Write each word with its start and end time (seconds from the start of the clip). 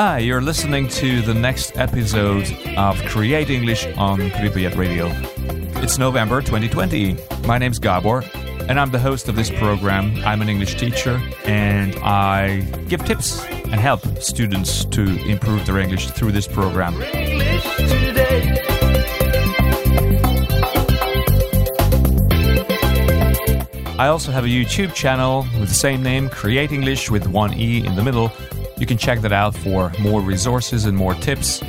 Hi, 0.00 0.18
you're 0.18 0.40
listening 0.40 0.86
to 0.90 1.22
the 1.22 1.34
next 1.34 1.76
episode 1.76 2.46
of 2.76 3.04
Create 3.06 3.50
English 3.50 3.84
on 3.96 4.20
Ripollet 4.20 4.76
Radio. 4.76 5.08
It's 5.82 5.98
November 5.98 6.40
2020. 6.40 7.16
My 7.48 7.58
name's 7.58 7.80
Gabor, 7.80 8.22
and 8.68 8.78
I'm 8.78 8.92
the 8.92 9.00
host 9.00 9.28
of 9.28 9.34
this 9.34 9.50
program. 9.50 10.14
I'm 10.24 10.40
an 10.40 10.48
English 10.48 10.76
teacher, 10.76 11.20
and 11.46 11.96
I 11.96 12.60
give 12.88 13.04
tips 13.06 13.44
and 13.44 13.74
help 13.74 14.22
students 14.22 14.84
to 14.84 15.02
improve 15.28 15.66
their 15.66 15.80
English 15.80 16.12
through 16.12 16.30
this 16.30 16.46
program. 16.46 16.94
I 23.98 24.06
also 24.06 24.30
have 24.30 24.44
a 24.44 24.48
YouTube 24.48 24.94
channel 24.94 25.44
with 25.58 25.68
the 25.68 25.74
same 25.74 26.04
name, 26.04 26.28
Create 26.28 26.70
English 26.70 27.10
with 27.10 27.26
one 27.26 27.52
E 27.58 27.84
in 27.84 27.96
the 27.96 28.04
middle. 28.04 28.30
You 28.78 28.86
can 28.86 28.96
check 28.96 29.20
that 29.20 29.32
out 29.32 29.56
for 29.56 29.92
more 30.00 30.20
resources 30.20 30.84
and 30.84 30.96
more 30.96 31.14
tips. 31.14 31.62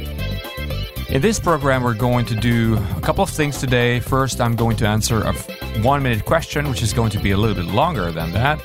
In 1.09 1.23
this 1.23 1.39
program, 1.39 1.81
we're 1.81 1.95
going 1.95 2.23
to 2.27 2.35
do 2.35 2.77
a 2.95 3.01
couple 3.01 3.23
of 3.23 3.31
things 3.31 3.59
today. 3.59 3.99
First, 3.99 4.39
I'm 4.39 4.55
going 4.55 4.77
to 4.77 4.87
answer 4.87 5.21
a 5.23 5.33
one 5.81 6.03
minute 6.03 6.23
question, 6.23 6.69
which 6.69 6.83
is 6.83 6.93
going 6.93 7.09
to 7.09 7.19
be 7.19 7.31
a 7.31 7.37
little 7.37 7.55
bit 7.55 7.73
longer 7.73 8.11
than 8.11 8.31
that. 8.33 8.61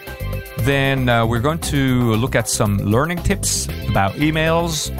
Then, 0.59 1.09
uh, 1.09 1.25
we're 1.25 1.41
going 1.41 1.61
to 1.61 2.15
look 2.17 2.35
at 2.35 2.47
some 2.47 2.77
learning 2.77 3.23
tips 3.23 3.67
about 3.89 4.13
emails. 4.17 4.91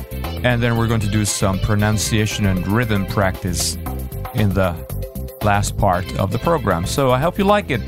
And 0.43 0.63
then, 0.63 0.79
we're 0.79 0.89
going 0.89 1.03
to 1.03 1.11
do 1.11 1.27
some 1.27 1.59
pronunciation 1.59 2.47
and 2.47 2.67
rhythm 2.67 3.05
practice 3.07 3.75
in 4.35 4.55
the 4.55 4.75
last 5.43 5.77
part 5.77 6.19
of 6.19 6.33
the 6.33 6.39
program. 6.39 6.87
So, 6.87 7.11
I 7.11 7.19
hope 7.19 7.37
you 7.37 7.45
like 7.45 7.69
it 7.71 7.83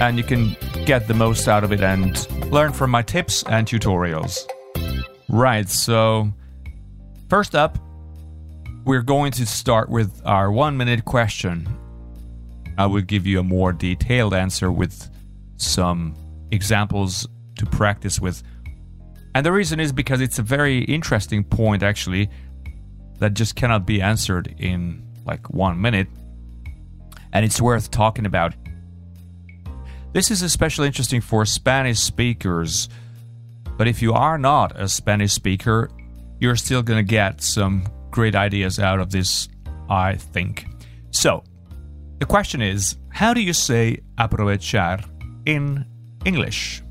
and 0.00 0.16
you 0.16 0.24
can 0.24 0.56
get 0.84 1.08
the 1.08 1.14
most 1.14 1.48
out 1.48 1.64
of 1.64 1.72
it 1.72 1.80
and 1.80 2.30
learn 2.52 2.72
from 2.72 2.90
my 2.90 3.02
tips 3.02 3.42
and 3.48 3.66
tutorials. 3.66 4.46
Right, 5.32 5.66
so 5.66 6.30
first 7.30 7.54
up, 7.54 7.78
we're 8.84 9.00
going 9.00 9.32
to 9.32 9.46
start 9.46 9.88
with 9.88 10.20
our 10.26 10.52
one 10.52 10.76
minute 10.76 11.06
question. 11.06 11.66
I 12.76 12.84
will 12.84 13.00
give 13.00 13.26
you 13.26 13.40
a 13.40 13.42
more 13.42 13.72
detailed 13.72 14.34
answer 14.34 14.70
with 14.70 15.08
some 15.56 16.14
examples 16.50 17.26
to 17.56 17.64
practice 17.64 18.20
with. 18.20 18.42
And 19.34 19.46
the 19.46 19.52
reason 19.52 19.80
is 19.80 19.90
because 19.90 20.20
it's 20.20 20.38
a 20.38 20.42
very 20.42 20.80
interesting 20.84 21.44
point, 21.44 21.82
actually, 21.82 22.28
that 23.18 23.32
just 23.32 23.56
cannot 23.56 23.86
be 23.86 24.02
answered 24.02 24.54
in 24.58 25.02
like 25.24 25.48
one 25.48 25.80
minute. 25.80 26.08
And 27.32 27.42
it's 27.42 27.58
worth 27.58 27.90
talking 27.90 28.26
about. 28.26 28.52
This 30.12 30.30
is 30.30 30.42
especially 30.42 30.88
interesting 30.88 31.22
for 31.22 31.46
Spanish 31.46 32.00
speakers, 32.00 32.90
but 33.76 33.88
if 33.88 34.02
you 34.02 34.12
are 34.12 34.38
not 34.38 34.78
a 34.80 34.88
Spanish 34.88 35.32
speaker, 35.32 35.90
you're 36.40 36.56
still 36.56 36.82
going 36.82 36.98
to 36.98 37.08
get 37.08 37.40
some 37.40 37.84
great 38.10 38.34
ideas 38.34 38.78
out 38.78 39.00
of 39.00 39.10
this, 39.10 39.48
I 39.88 40.16
think. 40.16 40.66
So, 41.10 41.44
the 42.18 42.26
question 42.26 42.62
is 42.62 42.96
how 43.10 43.34
do 43.34 43.40
you 43.40 43.52
say 43.52 43.98
aprovechar 44.18 45.04
in 45.46 45.84
English? 46.24 46.82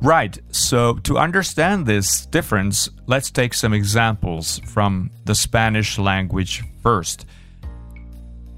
Right, 0.00 0.38
so 0.50 0.96
to 1.04 1.16
understand 1.16 1.86
this 1.86 2.26
difference, 2.26 2.90
let's 3.06 3.30
take 3.30 3.54
some 3.54 3.72
examples 3.72 4.58
from 4.66 5.10
the 5.24 5.34
Spanish 5.34 5.98
language 5.98 6.62
first. 6.82 7.24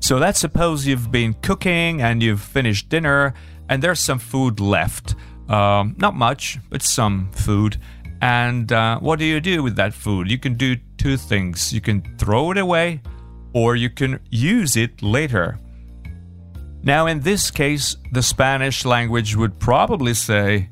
So 0.01 0.19
let's 0.19 0.41
suppose 0.41 0.87
you've 0.87 1.13
been 1.13 1.35
cooking 1.35 2.03
and 2.03 2.23
you've 2.23 2.41
finished 2.41 2.89
dinner 2.89 3.35
and 3.69 3.83
there's 3.83 4.01
some 4.01 4.19
food 4.19 4.61
left. 4.61 5.15
Um, 5.49 5.95
not 5.99 6.15
much, 6.15 6.59
but 6.71 6.83
some 6.83 7.31
food. 7.33 7.79
And 8.21 8.73
uh, 8.73 8.99
what 8.99 9.19
do 9.19 9.25
you 9.25 9.41
do 9.41 9.63
with 9.63 9.77
that 9.77 9.95
food? 9.95 10.31
You 10.31 10.39
can 10.39 10.55
do 10.55 10.77
two 10.97 11.17
things. 11.17 11.73
You 11.73 11.81
can 11.81 12.17
throw 12.19 12.51
it 12.51 12.59
away 12.59 13.01
or 13.53 13.77
you 13.77 13.91
can 13.91 14.21
use 14.31 14.77
it 14.77 15.03
later. 15.03 15.59
Now, 16.83 17.07
in 17.07 17.21
this 17.21 17.51
case, 17.51 17.97
the 18.13 18.23
Spanish 18.23 18.85
language 18.85 19.35
would 19.35 19.59
probably 19.59 20.15
say 20.15 20.69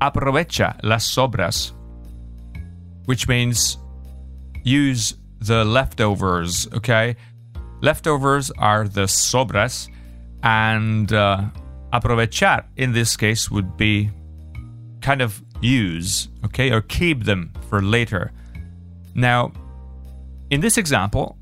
aprovecha 0.00 0.78
las 0.82 1.12
sobras, 1.14 1.72
which 3.06 3.28
means 3.28 3.78
use 4.64 5.14
the 5.40 5.64
leftovers, 5.64 6.68
okay? 6.72 7.16
Leftovers 7.82 8.50
are 8.52 8.88
the 8.88 9.06
sobras, 9.06 9.88
and 10.42 11.12
uh, 11.12 11.42
aprovechar 11.92 12.64
in 12.76 12.92
this 12.92 13.16
case 13.16 13.50
would 13.50 13.76
be 13.76 14.10
kind 15.00 15.22
of 15.22 15.42
use, 15.60 16.28
okay, 16.44 16.70
or 16.70 16.80
keep 16.80 17.24
them 17.24 17.52
for 17.68 17.82
later. 17.82 18.32
Now, 19.14 19.52
in 20.50 20.60
this 20.60 20.76
example, 20.76 21.38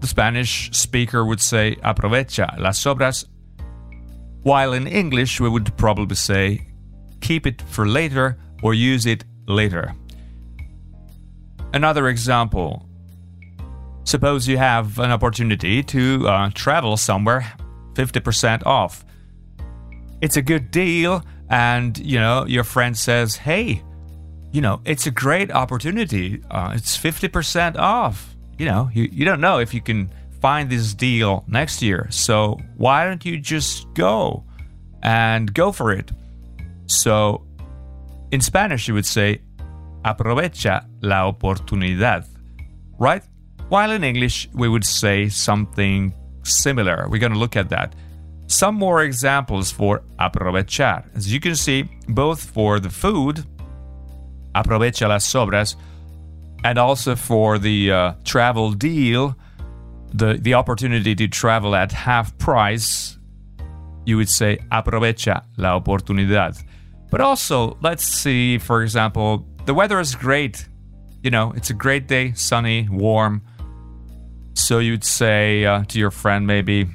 the 0.00 0.06
Spanish 0.06 0.70
speaker 0.72 1.24
would 1.24 1.40
say 1.40 1.76
aprovecha 1.84 2.58
las 2.58 2.82
sobras, 2.82 3.26
while 4.42 4.72
in 4.72 4.86
English 4.86 5.40
we 5.40 5.48
would 5.48 5.76
probably 5.76 6.16
say 6.16 6.66
keep 7.20 7.46
it 7.46 7.62
for 7.62 7.86
later 7.86 8.38
or 8.62 8.74
use 8.74 9.06
it 9.06 9.24
later. 9.46 9.94
Another 11.72 12.08
example 12.08 12.86
Suppose 14.04 14.48
you 14.48 14.56
have 14.56 14.98
an 14.98 15.12
opportunity 15.12 15.84
to 15.84 16.26
uh, 16.26 16.50
travel 16.54 16.96
somewhere 16.96 17.52
50% 17.94 18.66
off. 18.66 19.04
It's 20.20 20.36
a 20.36 20.42
good 20.42 20.70
deal, 20.70 21.24
and 21.48 21.96
you 21.98 22.18
know, 22.18 22.46
your 22.46 22.64
friend 22.64 22.96
says, 22.96 23.36
Hey, 23.36 23.82
you 24.52 24.60
know, 24.60 24.80
it's 24.84 25.06
a 25.06 25.10
great 25.10 25.50
opportunity. 25.52 26.42
Uh, 26.50 26.72
it's 26.74 26.96
50% 26.96 27.76
off. 27.78 28.34
You 28.58 28.66
know, 28.66 28.90
you, 28.92 29.08
you 29.10 29.24
don't 29.24 29.40
know 29.40 29.58
if 29.58 29.72
you 29.72 29.80
can 29.80 30.12
find 30.40 30.68
this 30.68 30.94
deal 30.94 31.44
next 31.46 31.82
year. 31.82 32.08
So 32.10 32.58
why 32.76 33.04
don't 33.04 33.24
you 33.24 33.38
just 33.38 33.92
go 33.94 34.44
and 35.02 35.52
go 35.54 35.72
for 35.72 35.92
it? 35.92 36.10
So 36.86 37.46
in 38.32 38.40
Spanish, 38.40 38.88
you 38.88 38.94
would 38.94 39.06
say, 39.06 39.40
aprovecha 40.04 40.86
la 41.02 41.30
oportunidad, 41.30 42.26
right? 42.98 43.22
While 43.68 43.92
in 43.92 44.02
English, 44.02 44.48
we 44.52 44.68
would 44.68 44.84
say 44.84 45.28
something 45.28 46.12
similar. 46.42 47.06
We're 47.08 47.20
going 47.20 47.32
to 47.32 47.38
look 47.38 47.56
at 47.56 47.68
that. 47.70 47.94
Some 48.50 48.74
more 48.74 49.04
examples 49.04 49.70
for 49.70 50.02
aprovechar. 50.18 51.04
As 51.14 51.32
you 51.32 51.38
can 51.38 51.54
see, 51.54 51.88
both 52.08 52.42
for 52.42 52.80
the 52.80 52.90
food, 52.90 53.44
aprovecha 54.56 55.08
las 55.08 55.24
sobras, 55.24 55.76
and 56.64 56.76
also 56.76 57.14
for 57.14 57.60
the 57.60 57.92
uh, 57.92 58.14
travel 58.24 58.72
deal, 58.72 59.36
the, 60.12 60.36
the 60.42 60.54
opportunity 60.54 61.14
to 61.14 61.28
travel 61.28 61.76
at 61.76 61.92
half 61.92 62.36
price, 62.38 63.16
you 64.04 64.16
would 64.16 64.28
say 64.28 64.58
aprovecha 64.72 65.44
la 65.56 65.78
oportunidad. 65.78 66.60
But 67.08 67.20
also, 67.20 67.78
let's 67.80 68.04
see, 68.04 68.58
for 68.58 68.82
example, 68.82 69.46
the 69.64 69.74
weather 69.74 70.00
is 70.00 70.16
great. 70.16 70.66
You 71.22 71.30
know, 71.30 71.52
it's 71.52 71.70
a 71.70 71.74
great 71.74 72.08
day, 72.08 72.32
sunny, 72.32 72.88
warm. 72.90 73.42
So 74.54 74.80
you'd 74.80 75.04
say 75.04 75.64
uh, 75.64 75.84
to 75.84 76.00
your 76.00 76.10
friend, 76.10 76.48
maybe 76.48 76.88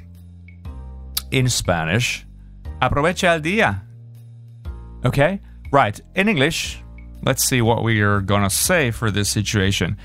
in 1.30 1.48
Spanish, 1.48 2.26
aprovecha 2.80 3.34
el 3.34 3.40
día. 3.40 3.82
Okay? 5.04 5.40
Right. 5.72 6.00
In 6.14 6.28
English, 6.28 6.82
let's 7.22 7.44
see 7.48 7.62
what 7.62 7.82
we 7.82 8.00
are 8.00 8.20
going 8.20 8.42
to 8.42 8.50
say 8.50 8.90
for 8.90 9.10
this 9.10 9.28
situation. 9.28 9.96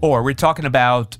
Or 0.00 0.22
we're 0.22 0.34
talking 0.34 0.64
about 0.64 1.16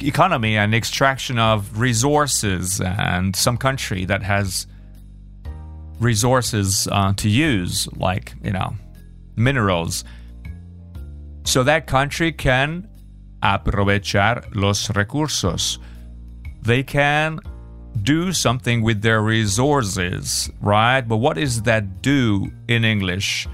economy 0.00 0.56
and 0.56 0.74
extraction 0.74 1.38
of 1.38 1.78
resources 1.78 2.80
and 2.80 3.34
some 3.34 3.56
country 3.56 4.04
that 4.04 4.22
has 4.22 4.66
resources 5.98 6.86
uh, 6.92 7.12
to 7.14 7.28
use, 7.28 7.88
like, 7.96 8.34
you 8.42 8.52
know, 8.52 8.74
minerals. 9.36 10.04
So 11.44 11.62
that 11.62 11.86
country 11.86 12.32
can 12.32 12.88
aprovechar 13.42 14.46
los 14.54 14.88
recursos. 14.88 15.78
They 16.62 16.82
can 16.82 17.40
do 18.02 18.32
something 18.32 18.82
with 18.82 19.02
their 19.02 19.20
resources, 19.22 20.50
right? 20.60 21.00
But 21.00 21.18
what 21.18 21.38
is 21.38 21.62
that 21.62 22.02
do 22.02 22.50
in 22.68 22.84
English? 22.84 23.46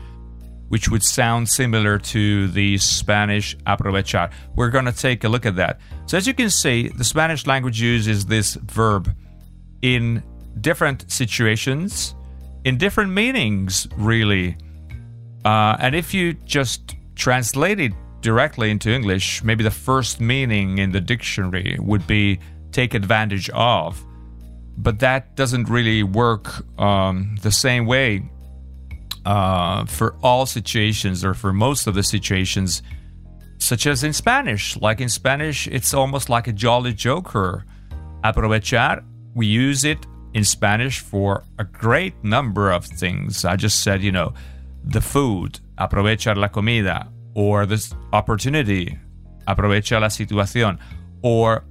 Which 0.68 0.88
would 0.88 1.02
sound 1.02 1.48
similar 1.48 1.98
to 1.98 2.48
the 2.48 2.78
Spanish 2.78 3.56
aprovechar. 3.66 4.32
We're 4.56 4.70
going 4.70 4.86
to 4.86 4.92
take 4.92 5.24
a 5.24 5.28
look 5.28 5.44
at 5.44 5.56
that. 5.56 5.80
So, 6.06 6.16
as 6.16 6.26
you 6.26 6.32
can 6.32 6.48
see, 6.48 6.88
the 6.88 7.04
Spanish 7.04 7.46
language 7.46 7.80
uses 7.80 8.24
this 8.24 8.54
verb 8.54 9.14
in 9.82 10.22
different 10.60 11.10
situations, 11.10 12.14
in 12.64 12.78
different 12.78 13.12
meanings, 13.12 13.86
really. 13.96 14.56
Uh, 15.44 15.76
and 15.78 15.94
if 15.94 16.14
you 16.14 16.32
just 16.32 16.94
translate 17.16 17.80
it 17.80 17.92
directly 18.22 18.70
into 18.70 18.90
English, 18.90 19.42
maybe 19.44 19.64
the 19.64 19.70
first 19.70 20.20
meaning 20.20 20.78
in 20.78 20.92
the 20.92 21.00
dictionary 21.00 21.76
would 21.80 22.06
be 22.06 22.38
take 22.70 22.94
advantage 22.94 23.50
of. 23.50 24.02
But 24.76 25.00
that 25.00 25.36
doesn't 25.36 25.68
really 25.68 26.02
work 26.02 26.64
um, 26.80 27.36
the 27.42 27.52
same 27.52 27.86
way 27.86 28.22
uh, 29.24 29.84
for 29.84 30.16
all 30.22 30.46
situations 30.46 31.24
or 31.24 31.34
for 31.34 31.52
most 31.52 31.86
of 31.86 31.94
the 31.94 32.02
situations, 32.02 32.82
such 33.58 33.86
as 33.86 34.02
in 34.02 34.12
Spanish. 34.12 34.76
Like 34.76 35.00
in 35.00 35.08
Spanish, 35.08 35.68
it's 35.68 35.94
almost 35.94 36.28
like 36.28 36.48
a 36.48 36.52
jolly 36.52 36.92
joker. 36.92 37.64
Aprovechar, 38.24 39.04
we 39.34 39.46
use 39.46 39.84
it 39.84 40.06
in 40.34 40.44
Spanish 40.44 41.00
for 41.00 41.44
a 41.58 41.64
great 41.64 42.22
number 42.24 42.70
of 42.70 42.84
things. 42.84 43.44
I 43.44 43.56
just 43.56 43.82
said, 43.82 44.02
you 44.02 44.12
know, 44.12 44.32
the 44.84 45.00
food, 45.00 45.60
aprovechar 45.78 46.36
la 46.36 46.48
comida, 46.48 47.08
or 47.34 47.66
this 47.66 47.94
opportunity, 48.12 48.98
aprovecha 49.46 50.00
la 50.00 50.08
situación, 50.08 50.78
or 51.22 51.64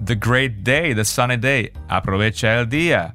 the 0.00 0.14
great 0.14 0.64
day, 0.64 0.92
the 0.92 1.04
sunny 1.04 1.36
day, 1.36 1.70
aprovecha 1.88 2.58
el 2.58 2.66
día, 2.66 3.14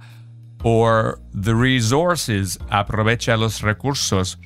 or 0.63 1.19
the 1.33 1.55
resources, 1.55 2.57
aprovecha 2.71 3.37
los 3.37 3.61
recursos. 3.61 4.37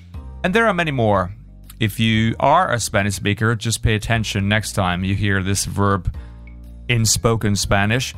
And 0.44 0.54
there 0.54 0.68
are 0.68 0.74
many 0.74 0.92
more. 0.92 1.34
If 1.80 2.00
you 2.00 2.36
are 2.40 2.72
a 2.72 2.80
Spanish 2.80 3.16
speaker, 3.16 3.56
just 3.56 3.84
pay 3.84 3.96
attention 3.96 4.48
next 4.48 4.74
time 4.74 5.04
you 5.04 5.16
hear 5.16 5.44
this 5.44 5.66
verb 5.66 6.16
in 6.88 7.06
spoken 7.06 7.56
Spanish. 7.56 8.16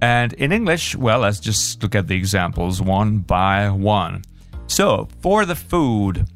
And 0.00 0.32
in 0.34 0.52
English, 0.52 0.94
well, 0.94 1.20
let's 1.20 1.40
just 1.40 1.82
look 1.82 1.94
at 1.94 2.06
the 2.06 2.16
examples 2.16 2.80
one 2.80 3.18
by 3.18 3.70
one. 3.70 4.22
So, 4.66 5.08
for 5.22 5.44
the 5.44 5.56
food, 5.56 6.26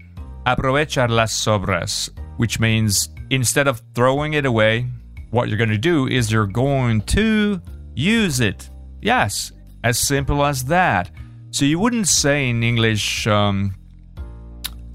aprovechar 0.46 1.08
las 1.08 1.32
sobras, 1.32 2.10
which 2.38 2.58
means 2.58 3.08
instead 3.30 3.68
of 3.68 3.82
throwing 3.94 4.34
it 4.34 4.46
away, 4.46 4.86
what 5.30 5.48
you're 5.48 5.58
going 5.58 5.70
to 5.70 5.78
do 5.78 6.06
is 6.06 6.32
you're 6.32 6.46
going 6.46 7.02
to 7.02 7.60
use 7.94 8.40
it. 8.40 8.70
Yes, 9.00 9.52
as 9.84 9.98
simple 9.98 10.44
as 10.44 10.64
that. 10.64 11.10
So 11.50 11.64
you 11.64 11.78
wouldn't 11.78 12.08
say 12.08 12.50
in 12.50 12.62
English, 12.62 13.26
um, 13.26 13.74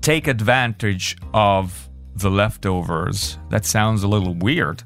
take 0.02 0.28
advantage 0.28 1.18
of 1.34 1.90
the 2.16 2.30
leftovers. 2.30 3.38
That 3.50 3.66
sounds 3.66 4.04
a 4.04 4.08
little 4.08 4.36
weird. 4.36 4.84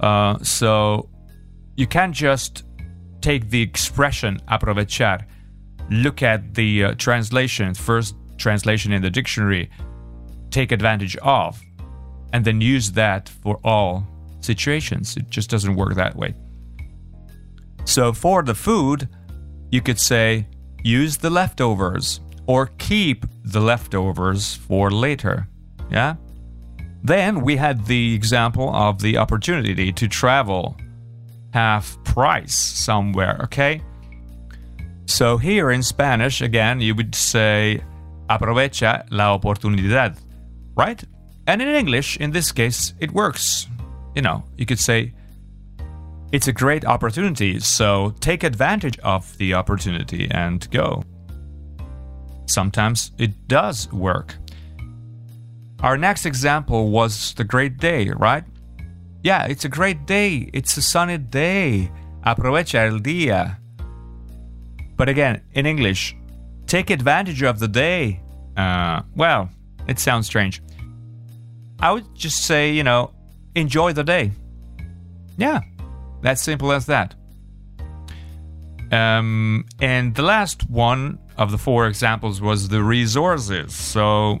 Uh, 0.00 0.38
so 0.42 1.08
you 1.76 1.86
can't 1.86 2.14
just 2.14 2.64
take 3.20 3.50
the 3.50 3.60
expression 3.60 4.40
aprovechar, 4.48 5.24
look 5.90 6.22
at 6.22 6.54
the 6.54 6.84
uh, 6.84 6.94
translation, 6.94 7.74
first 7.74 8.14
translation 8.38 8.92
in 8.92 9.02
the 9.02 9.10
dictionary, 9.10 9.70
take 10.50 10.72
advantage 10.72 11.16
of, 11.18 11.60
and 12.32 12.44
then 12.44 12.60
use 12.60 12.92
that 12.92 13.28
for 13.28 13.58
all 13.64 14.06
situations. 14.40 15.16
It 15.16 15.30
just 15.30 15.50
doesn't 15.50 15.74
work 15.74 15.94
that 15.94 16.16
way. 16.16 16.34
So 17.84 18.12
for 18.12 18.42
the 18.42 18.54
food, 18.54 19.08
you 19.70 19.80
could 19.80 19.98
say 19.98 20.46
use 20.82 21.16
the 21.16 21.30
leftovers 21.30 22.20
or 22.46 22.66
keep 22.78 23.26
the 23.44 23.60
leftovers 23.60 24.54
for 24.54 24.90
later. 24.90 25.48
Yeah? 25.90 26.16
Then 27.02 27.40
we 27.40 27.56
had 27.56 27.86
the 27.86 28.14
example 28.14 28.74
of 28.74 29.00
the 29.00 29.16
opportunity 29.16 29.92
to 29.92 30.08
travel 30.08 30.76
half 31.52 32.02
price 32.04 32.54
somewhere, 32.54 33.40
okay? 33.44 33.82
So 35.06 35.36
here 35.38 35.70
in 35.70 35.82
Spanish, 35.82 36.40
again, 36.40 36.80
you 36.80 36.94
would 36.94 37.14
say 37.14 37.82
aprovecha 38.28 39.06
la 39.10 39.36
oportunidad, 39.36 40.16
right? 40.76 41.02
And 41.46 41.60
in 41.60 41.68
English, 41.68 42.16
in 42.18 42.30
this 42.30 42.52
case, 42.52 42.94
it 43.00 43.10
works. 43.10 43.66
You 44.14 44.22
know, 44.22 44.44
you 44.56 44.66
could 44.66 44.78
say 44.78 45.12
it's 46.32 46.48
a 46.48 46.52
great 46.52 46.84
opportunity, 46.84 47.58
so 47.60 48.14
take 48.20 48.44
advantage 48.44 48.98
of 49.00 49.36
the 49.38 49.54
opportunity 49.54 50.28
and 50.30 50.68
go. 50.70 51.02
Sometimes 52.46 53.12
it 53.18 53.48
does 53.48 53.92
work. 53.92 54.36
Our 55.82 55.96
next 55.96 56.26
example 56.26 56.90
was 56.90 57.34
the 57.34 57.44
great 57.44 57.78
day, 57.78 58.10
right? 58.10 58.44
Yeah, 59.22 59.46
it's 59.46 59.64
a 59.64 59.68
great 59.68 60.06
day. 60.06 60.50
It's 60.52 60.76
a 60.76 60.82
sunny 60.82 61.18
day. 61.18 61.90
Aprovecha 62.24 62.90
el 62.90 63.00
día. 63.00 63.56
But 64.96 65.08
again, 65.08 65.42
in 65.52 65.66
English, 65.66 66.16
take 66.66 66.90
advantage 66.90 67.42
of 67.42 67.58
the 67.58 67.68
day. 67.68 68.20
Uh, 68.56 69.02
well, 69.16 69.48
it 69.88 69.98
sounds 69.98 70.26
strange. 70.26 70.62
I 71.80 71.92
would 71.92 72.14
just 72.14 72.44
say, 72.44 72.72
you 72.72 72.84
know, 72.84 73.12
enjoy 73.54 73.92
the 73.92 74.04
day. 74.04 74.32
Yeah, 75.36 75.60
that's 76.22 76.42
simple 76.42 76.72
as 76.72 76.86
that. 76.86 77.14
Um, 78.92 79.64
and 79.80 80.14
the 80.14 80.22
last 80.22 80.68
one 80.68 81.18
of 81.36 81.52
the 81.52 81.58
four 81.58 81.86
examples 81.86 82.40
was 82.40 82.68
the 82.68 82.82
resources. 82.82 83.74
So, 83.74 84.40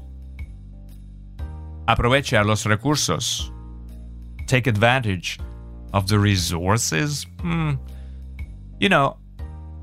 aprovecha 1.86 2.44
los 2.44 2.66
recursos. 2.66 3.50
Take 4.46 4.66
advantage 4.66 5.38
of 5.92 6.08
the 6.08 6.18
resources. 6.18 7.26
Hmm. 7.40 7.74
You 8.80 8.88
know, 8.88 9.18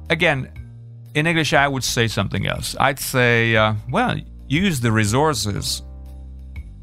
again, 0.10 0.52
in 1.16 1.26
English, 1.28 1.54
I 1.54 1.68
would 1.68 1.84
say 1.84 2.08
something 2.08 2.46
else. 2.46 2.76
I'd 2.80 3.00
say, 3.00 3.56
uh, 3.56 3.76
well, 3.90 4.18
use 4.48 4.82
the 4.82 4.92
resources 4.92 5.82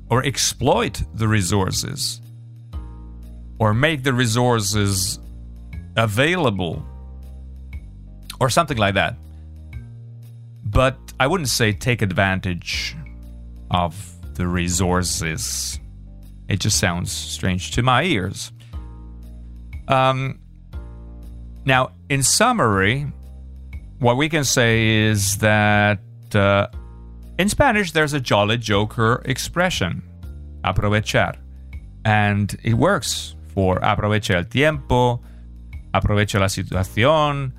or 0.09 0.25
exploit 0.25 1.03
the 1.15 1.29
resources 1.29 2.21
or 3.65 3.73
make 3.73 4.03
the 4.03 4.13
resources 4.13 5.19
available 5.97 6.85
or 8.39 8.51
something 8.51 8.77
like 8.77 8.93
that. 8.93 9.17
But 10.67 10.99
I 11.19 11.27
wouldn't 11.27 11.49
say 11.49 11.73
take 11.73 12.03
advantage 12.03 12.95
of 13.71 13.95
the 14.35 14.47
resources. 14.47 15.81
It 16.47 16.61
just 16.61 16.79
sounds 16.79 17.11
strange 17.11 17.71
to 17.71 17.83
my 17.83 18.03
ears. 18.03 18.53
Um, 19.89 20.41
now, 21.65 21.93
in 22.11 22.23
summary, 22.23 23.07
what 23.99 24.19
we 24.19 24.29
can 24.29 24.45
say 24.45 25.07
is 25.07 25.39
that 25.39 26.01
uh, 26.35 26.67
in 27.39 27.49
Spanish 27.49 27.93
there's 27.93 28.13
a 28.13 28.21
jolly 28.21 28.59
joker 28.59 29.23
expression, 29.25 30.03
aprovechar, 30.65 31.39
and 32.05 32.55
it 32.63 32.75
works 32.75 33.35
for 33.55 33.81
aprovecha 33.81 34.35
el 34.35 34.49
tiempo, 34.49 35.23
aprovecha 35.93 36.39
la 36.41 36.49
situación, 36.49 37.55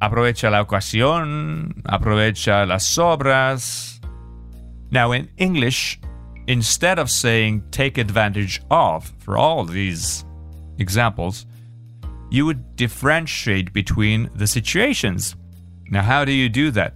aprovecha 0.00 0.50
la 0.50 0.60
ocasión, 0.60 1.82
aprovecha 1.84 2.66
las 2.66 2.84
sobras. 2.84 4.00
Now, 4.90 5.12
in 5.12 5.28
English, 5.38 5.98
instead 6.46 6.98
of 6.98 7.10
saying 7.10 7.64
take 7.70 7.98
advantage 7.98 8.60
of 8.70 9.12
for 9.18 9.36
all 9.36 9.64
these 9.64 10.24
examples, 10.78 11.46
you 12.30 12.44
would 12.46 12.76
differentiate 12.76 13.72
between 13.72 14.28
the 14.34 14.46
situations. 14.46 15.36
Now, 15.90 16.02
how 16.02 16.24
do 16.24 16.32
you 16.32 16.48
do 16.48 16.70
that? 16.72 16.94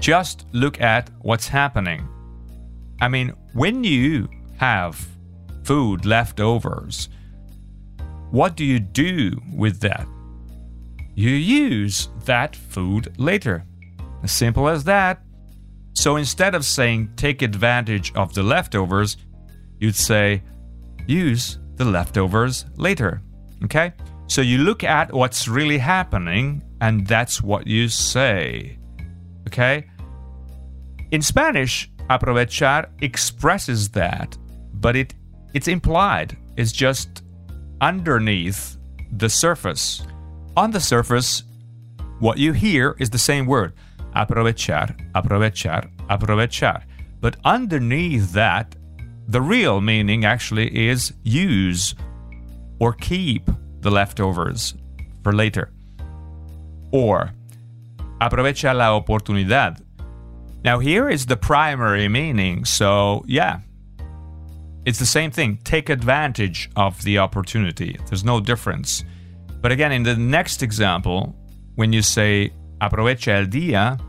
Just 0.00 0.46
look 0.52 0.80
at 0.80 1.10
what's 1.20 1.48
happening. 1.48 2.08
I 3.00 3.08
mean, 3.08 3.32
when 3.52 3.84
you 3.84 4.28
have 4.56 5.06
food 5.70 6.04
leftovers, 6.04 7.08
what 8.32 8.56
do 8.56 8.64
you 8.64 8.80
do 8.80 9.40
with 9.54 9.78
that? 9.78 10.04
You 11.14 11.30
use 11.30 12.08
that 12.24 12.56
food 12.56 13.14
later. 13.18 13.64
As 14.24 14.32
simple 14.32 14.68
as 14.68 14.82
that. 14.82 15.22
So 15.92 16.16
instead 16.16 16.56
of 16.56 16.64
saying 16.64 17.12
take 17.14 17.42
advantage 17.42 18.12
of 18.16 18.34
the 18.34 18.42
leftovers, 18.42 19.16
you'd 19.78 19.94
say 19.94 20.42
use 21.06 21.60
the 21.76 21.84
leftovers 21.84 22.64
later. 22.76 23.22
Okay? 23.62 23.92
So 24.26 24.40
you 24.40 24.58
look 24.58 24.82
at 24.82 25.12
what's 25.12 25.46
really 25.46 25.78
happening 25.78 26.64
and 26.80 27.06
that's 27.06 27.40
what 27.40 27.68
you 27.68 27.88
say. 27.88 28.76
Okay? 29.46 29.86
In 31.12 31.22
Spanish, 31.22 31.88
aprovechar 32.08 32.88
expresses 33.02 33.90
that, 33.90 34.36
but 34.74 34.96
it 34.96 35.14
it's 35.54 35.68
implied. 35.68 36.36
It's 36.56 36.72
just 36.72 37.22
underneath 37.80 38.76
the 39.12 39.28
surface. 39.28 40.02
On 40.56 40.70
the 40.70 40.80
surface, 40.80 41.44
what 42.18 42.38
you 42.38 42.52
hear 42.52 42.96
is 42.98 43.10
the 43.10 43.18
same 43.18 43.46
word 43.46 43.72
aprovechar, 44.14 44.96
aprovechar, 45.12 45.88
aprovechar. 46.08 46.82
But 47.20 47.36
underneath 47.44 48.32
that, 48.32 48.74
the 49.28 49.40
real 49.40 49.80
meaning 49.80 50.24
actually 50.24 50.88
is 50.88 51.12
use 51.22 51.94
or 52.80 52.92
keep 52.92 53.48
the 53.80 53.90
leftovers 53.90 54.74
for 55.22 55.32
later. 55.32 55.70
Or 56.92 57.30
aprovecha 58.20 58.74
la 58.74 59.00
oportunidad. 59.00 59.80
Now, 60.64 60.78
here 60.78 61.08
is 61.08 61.26
the 61.26 61.36
primary 61.36 62.08
meaning, 62.08 62.64
so 62.64 63.24
yeah, 63.26 63.60
it's 64.86 64.98
the 64.98 65.06
same 65.06 65.30
thing. 65.30 65.58
Take 65.64 65.88
advantage 65.88 66.70
of 66.76 67.02
the 67.02 67.18
opportunity. 67.18 67.98
There's 68.06 68.24
no 68.24 68.40
difference. 68.40 69.04
But 69.60 69.72
again, 69.72 69.92
in 69.92 70.02
the 70.02 70.16
next 70.16 70.62
example, 70.62 71.36
when 71.74 71.92
you 71.92 72.02
say 72.02 72.52
aprovecha 72.80 73.40
el 73.40 73.46
día, 73.46 74.00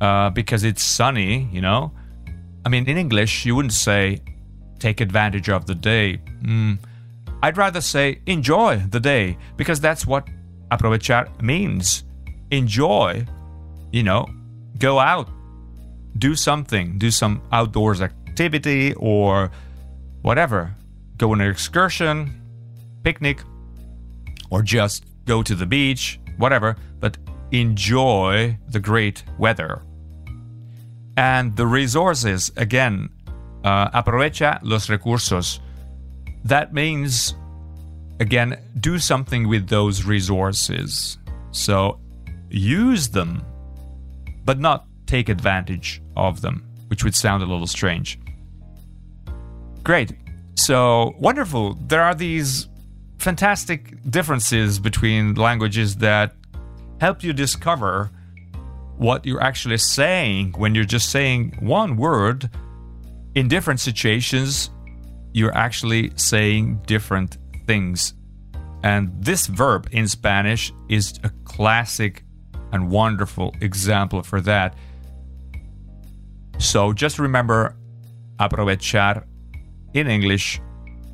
uh, 0.00 0.30
because 0.30 0.64
it's 0.64 0.82
sunny, 0.82 1.48
you 1.52 1.60
know. 1.60 1.92
I 2.64 2.68
mean, 2.68 2.88
in 2.88 2.96
English, 2.96 3.44
you 3.44 3.54
wouldn't 3.54 3.74
say 3.74 4.20
take 4.78 5.00
advantage 5.00 5.48
of 5.48 5.66
the 5.66 5.74
day. 5.74 6.20
Mm. 6.42 6.78
I'd 7.42 7.56
rather 7.56 7.80
say 7.80 8.20
enjoy 8.26 8.78
the 8.88 9.00
day 9.00 9.36
because 9.56 9.80
that's 9.80 10.06
what 10.06 10.26
aprovechar 10.70 11.40
means. 11.40 12.04
Enjoy, 12.50 13.26
you 13.92 14.02
know, 14.02 14.26
go 14.78 14.98
out, 14.98 15.28
do 16.18 16.34
something, 16.34 16.98
do 16.98 17.10
some 17.10 17.42
outdoors 17.52 18.00
activity 18.00 18.94
or 18.94 19.50
whatever. 20.28 20.76
Go 21.16 21.32
on 21.32 21.40
an 21.40 21.50
excursion, 21.50 22.38
picnic, 23.02 23.38
or 24.50 24.60
just 24.60 25.06
go 25.24 25.42
to 25.42 25.54
the 25.54 25.64
beach, 25.64 26.20
whatever, 26.36 26.76
but 27.00 27.16
enjoy 27.50 28.58
the 28.68 28.78
great 28.78 29.24
weather. 29.38 29.80
And 31.16 31.56
the 31.56 31.66
resources, 31.66 32.52
again, 32.58 33.08
uh, 33.64 33.88
aprovecha 33.98 34.60
los 34.62 34.90
recursos. 34.90 35.60
That 36.44 36.74
means, 36.74 37.34
again, 38.20 38.58
do 38.80 38.98
something 38.98 39.48
with 39.48 39.66
those 39.66 40.04
resources. 40.04 41.16
So 41.52 42.00
use 42.50 43.08
them, 43.08 43.42
but 44.44 44.60
not 44.60 44.84
take 45.06 45.30
advantage 45.30 46.02
of 46.18 46.42
them, 46.42 46.68
which 46.88 47.02
would 47.02 47.14
sound 47.14 47.42
a 47.42 47.46
little 47.46 47.66
strange. 47.66 48.20
Great. 49.88 50.12
So 50.54 51.14
wonderful. 51.18 51.72
There 51.72 52.02
are 52.02 52.14
these 52.14 52.68
fantastic 53.16 53.94
differences 54.10 54.78
between 54.78 55.32
languages 55.32 55.96
that 55.96 56.34
help 57.00 57.24
you 57.24 57.32
discover 57.32 58.10
what 58.98 59.24
you're 59.24 59.42
actually 59.42 59.78
saying 59.78 60.52
when 60.58 60.74
you're 60.74 60.84
just 60.84 61.08
saying 61.08 61.56
one 61.60 61.96
word. 61.96 62.50
In 63.34 63.48
different 63.48 63.80
situations, 63.80 64.68
you're 65.32 65.56
actually 65.56 66.12
saying 66.16 66.82
different 66.86 67.38
things. 67.66 68.12
And 68.82 69.10
this 69.18 69.46
verb 69.46 69.88
in 69.90 70.06
Spanish 70.06 70.70
is 70.90 71.18
a 71.24 71.30
classic 71.46 72.24
and 72.72 72.90
wonderful 72.90 73.54
example 73.62 74.22
for 74.22 74.42
that. 74.42 74.76
So 76.58 76.92
just 76.92 77.18
remember 77.18 77.74
aprovechar 78.38 79.24
in 79.94 80.06
English 80.06 80.60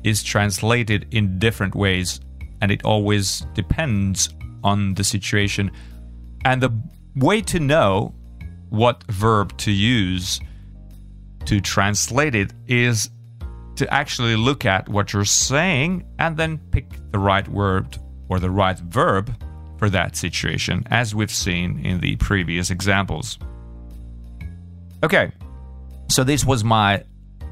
is 0.03 0.23
translated 0.23 1.07
in 1.11 1.39
different 1.39 1.75
ways 1.75 2.19
and 2.61 2.71
it 2.71 2.83
always 2.83 3.41
depends 3.53 4.29
on 4.63 4.93
the 4.95 5.03
situation. 5.03 5.71
And 6.43 6.61
the 6.61 6.71
way 7.15 7.41
to 7.41 7.59
know 7.59 8.13
what 8.69 9.03
verb 9.03 9.57
to 9.57 9.71
use 9.71 10.39
to 11.45 11.61
translate 11.61 12.35
it 12.35 12.53
is 12.67 13.09
to 13.75 13.93
actually 13.93 14.35
look 14.35 14.65
at 14.65 14.87
what 14.89 15.13
you're 15.13 15.25
saying 15.25 16.05
and 16.17 16.37
then 16.37 16.57
pick 16.71 16.87
the 17.11 17.19
right 17.19 17.47
word 17.47 17.97
or 18.29 18.39
the 18.39 18.49
right 18.49 18.79
verb 18.79 19.31
for 19.77 19.89
that 19.89 20.15
situation, 20.15 20.83
as 20.89 21.13
we've 21.13 21.31
seen 21.31 21.85
in 21.85 21.99
the 21.99 22.15
previous 22.15 22.69
examples. 22.69 23.37
Okay, 25.03 25.31
so 26.07 26.23
this 26.23 26.45
was 26.45 26.63
my 26.63 27.03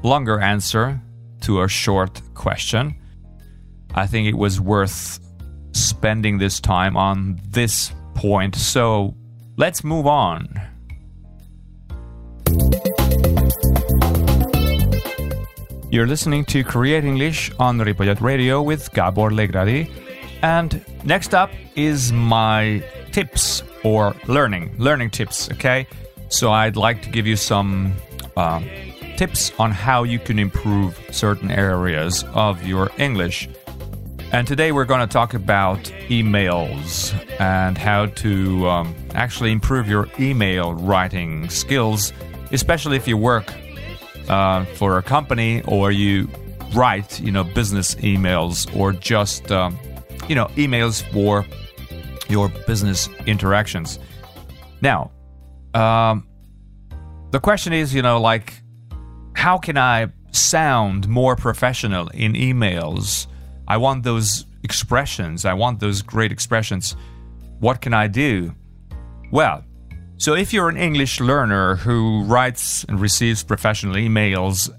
longer 0.02 0.40
answer 0.40 1.00
to 1.44 1.62
a 1.62 1.68
short 1.68 2.20
question. 2.34 2.94
I 3.94 4.06
think 4.06 4.28
it 4.28 4.36
was 4.36 4.60
worth 4.60 5.20
spending 5.72 6.38
this 6.38 6.60
time 6.60 6.96
on 6.96 7.40
this 7.50 7.92
point, 8.14 8.56
so 8.56 9.14
let's 9.56 9.84
move 9.84 10.06
on. 10.06 10.48
You're 15.90 16.08
listening 16.08 16.44
to 16.46 16.64
Create 16.64 17.04
English 17.04 17.52
on 17.60 17.78
Ripollet 17.78 18.20
Radio 18.20 18.60
with 18.62 18.92
Gabor 18.92 19.30
Legradi. 19.30 19.88
And 20.42 20.84
next 21.04 21.34
up 21.34 21.50
is 21.76 22.12
my 22.12 22.82
tips 23.12 23.62
or 23.84 24.16
learning, 24.26 24.74
learning 24.78 25.10
tips, 25.10 25.50
okay? 25.52 25.86
So 26.30 26.50
I'd 26.50 26.76
like 26.76 27.00
to 27.02 27.10
give 27.10 27.28
you 27.28 27.36
some 27.36 27.94
uh, 28.36 28.60
tips 29.16 29.52
on 29.58 29.70
how 29.70 30.02
you 30.02 30.18
can 30.18 30.38
improve 30.38 31.00
certain 31.10 31.50
areas 31.50 32.24
of 32.34 32.66
your 32.66 32.90
English. 32.98 33.48
And 34.32 34.48
today 34.48 34.72
we're 34.72 34.84
going 34.84 35.00
to 35.00 35.12
talk 35.12 35.34
about 35.34 35.78
emails 36.08 37.14
and 37.38 37.78
how 37.78 38.06
to 38.06 38.68
um, 38.68 38.94
actually 39.14 39.52
improve 39.52 39.88
your 39.88 40.08
email 40.18 40.74
writing 40.74 41.48
skills, 41.48 42.12
especially 42.50 42.96
if 42.96 43.06
you 43.06 43.16
work 43.16 43.52
uh, 44.28 44.64
for 44.64 44.98
a 44.98 45.02
company 45.02 45.62
or 45.66 45.92
you 45.92 46.28
write, 46.72 47.20
you 47.20 47.30
know, 47.30 47.44
business 47.44 47.94
emails 47.96 48.74
or 48.76 48.92
just, 48.92 49.52
um, 49.52 49.78
you 50.28 50.34
know, 50.34 50.46
emails 50.56 51.02
for 51.12 51.46
your 52.28 52.48
business 52.66 53.08
interactions. 53.26 54.00
Now, 54.80 55.12
um, 55.74 56.26
the 57.30 57.38
question 57.38 57.72
is, 57.72 57.94
you 57.94 58.02
know, 58.02 58.20
like, 58.20 58.54
how 59.34 59.58
can 59.58 59.76
I 59.76 60.08
sound 60.32 61.08
more 61.08 61.36
professional 61.36 62.08
in 62.08 62.32
emails? 62.32 63.26
I 63.68 63.76
want 63.76 64.02
those 64.02 64.46
expressions. 64.62 65.44
I 65.44 65.52
want 65.54 65.80
those 65.80 66.02
great 66.02 66.32
expressions. 66.32 66.96
What 67.60 67.80
can 67.80 67.94
I 67.94 68.08
do? 68.08 68.54
Well, 69.30 69.64
so 70.16 70.34
if 70.34 70.52
you're 70.52 70.68
an 70.68 70.76
English 70.76 71.20
learner 71.20 71.76
who 71.76 72.22
writes 72.24 72.84
and 72.84 73.00
receives 73.00 73.42
professional 73.42 73.96
emails 73.96 74.70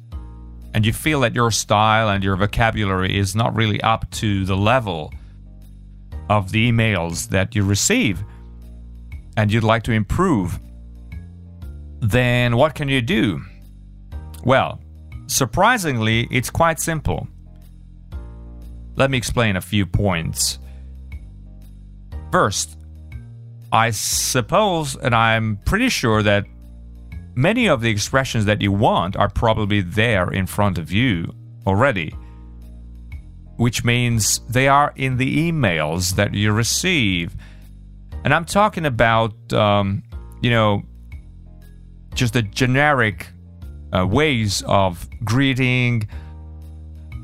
and 0.73 0.85
you 0.85 0.93
feel 0.93 1.21
that 1.21 1.35
your 1.35 1.51
style 1.51 2.09
and 2.09 2.23
your 2.23 2.35
vocabulary 2.35 3.17
is 3.17 3.35
not 3.35 3.55
really 3.55 3.79
up 3.81 4.09
to 4.11 4.45
the 4.45 4.57
level 4.57 5.13
of 6.29 6.51
the 6.51 6.71
emails 6.71 7.29
that 7.29 7.55
you 7.55 7.63
receive 7.63 8.23
and 9.37 9.51
you'd 9.51 9.63
like 9.63 9.83
to 9.83 9.91
improve, 9.91 10.59
then 11.99 12.55
what 12.55 12.75
can 12.75 12.87
you 12.89 13.01
do? 13.01 13.43
Well, 14.45 14.79
surprisingly, 15.25 16.27
it's 16.31 16.51
quite 16.51 16.79
simple. 16.79 17.27
Let 18.95 19.11
me 19.11 19.17
explain 19.17 19.55
a 19.55 19.61
few 19.61 19.85
points. 19.85 20.59
First, 22.31 22.77
I 23.71 23.89
suppose, 23.89 24.95
and 24.95 25.15
I'm 25.15 25.57
pretty 25.65 25.89
sure 25.89 26.21
that 26.23 26.45
many 27.33 27.67
of 27.67 27.81
the 27.81 27.89
expressions 27.89 28.45
that 28.45 28.61
you 28.61 28.71
want 28.71 29.17
are 29.17 29.29
probably 29.29 29.81
there 29.81 30.31
in 30.31 30.45
front 30.45 30.77
of 30.77 30.91
you 30.91 31.33
already, 31.65 32.15
which 33.57 33.83
means 33.83 34.39
they 34.47 34.67
are 34.67 34.93
in 34.95 35.17
the 35.17 35.51
emails 35.51 36.15
that 36.15 36.33
you 36.35 36.51
receive. 36.51 37.35
And 38.23 38.33
I'm 38.33 38.45
talking 38.45 38.85
about, 38.85 39.33
um, 39.53 40.03
you 40.41 40.51
know, 40.51 40.83
just 42.13 42.33
the 42.33 42.43
generic 42.43 43.27
uh, 43.95 44.05
ways 44.05 44.61
of 44.67 45.07
greeting, 45.23 46.07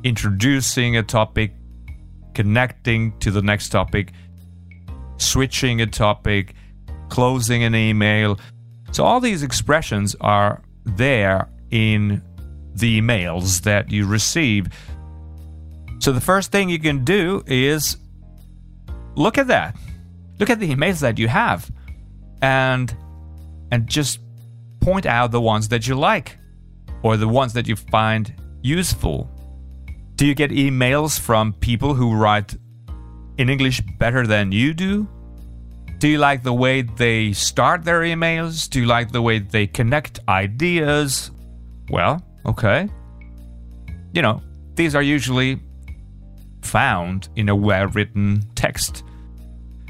introducing 0.03 0.95
a 0.97 1.03
topic, 1.03 1.53
connecting 2.33 3.17
to 3.19 3.31
the 3.31 3.41
next 3.41 3.69
topic, 3.69 4.11
switching 5.17 5.81
a 5.81 5.87
topic, 5.87 6.55
closing 7.09 7.63
an 7.63 7.75
email. 7.75 8.39
So, 8.91 9.03
all 9.03 9.19
these 9.19 9.43
expressions 9.43 10.15
are 10.21 10.61
there 10.85 11.49
in 11.71 12.21
the 12.73 13.01
emails 13.01 13.61
that 13.61 13.91
you 13.91 14.05
receive. 14.05 14.67
So, 15.99 16.11
the 16.11 16.21
first 16.21 16.51
thing 16.51 16.69
you 16.69 16.79
can 16.79 17.03
do 17.03 17.43
is 17.47 17.97
look 19.15 19.37
at 19.37 19.47
that. 19.47 19.75
Look 20.39 20.49
at 20.49 20.59
the 20.59 20.73
emails 20.73 21.01
that 21.01 21.19
you 21.19 21.27
have 21.27 21.69
and 22.41 22.95
and 23.71 23.87
just 23.87 24.19
point 24.79 25.05
out 25.05 25.31
the 25.31 25.41
ones 25.41 25.67
that 25.69 25.87
you 25.87 25.95
like 25.95 26.37
or 27.03 27.17
the 27.17 27.27
ones 27.27 27.53
that 27.53 27.67
you 27.67 27.75
find 27.75 28.33
useful. 28.61 29.29
Do 30.15 30.25
you 30.25 30.35
get 30.35 30.51
emails 30.51 31.19
from 31.19 31.53
people 31.53 31.93
who 31.93 32.13
write 32.13 32.55
in 33.37 33.49
English 33.49 33.81
better 33.97 34.27
than 34.27 34.51
you 34.51 34.73
do? 34.73 35.07
Do 35.97 36.07
you 36.07 36.17
like 36.17 36.43
the 36.43 36.53
way 36.53 36.81
they 36.81 37.31
start 37.33 37.83
their 37.83 38.01
emails? 38.01 38.69
Do 38.69 38.79
you 38.79 38.85
like 38.87 39.11
the 39.11 39.21
way 39.21 39.39
they 39.39 39.67
connect 39.67 40.19
ideas? 40.27 41.31
Well, 41.89 42.23
okay. 42.45 42.89
You 44.13 44.21
know, 44.21 44.41
these 44.75 44.95
are 44.95 45.01
usually 45.01 45.59
found 46.61 47.29
in 47.35 47.49
a 47.49 47.55
well 47.55 47.87
written 47.87 48.43
text 48.55 49.03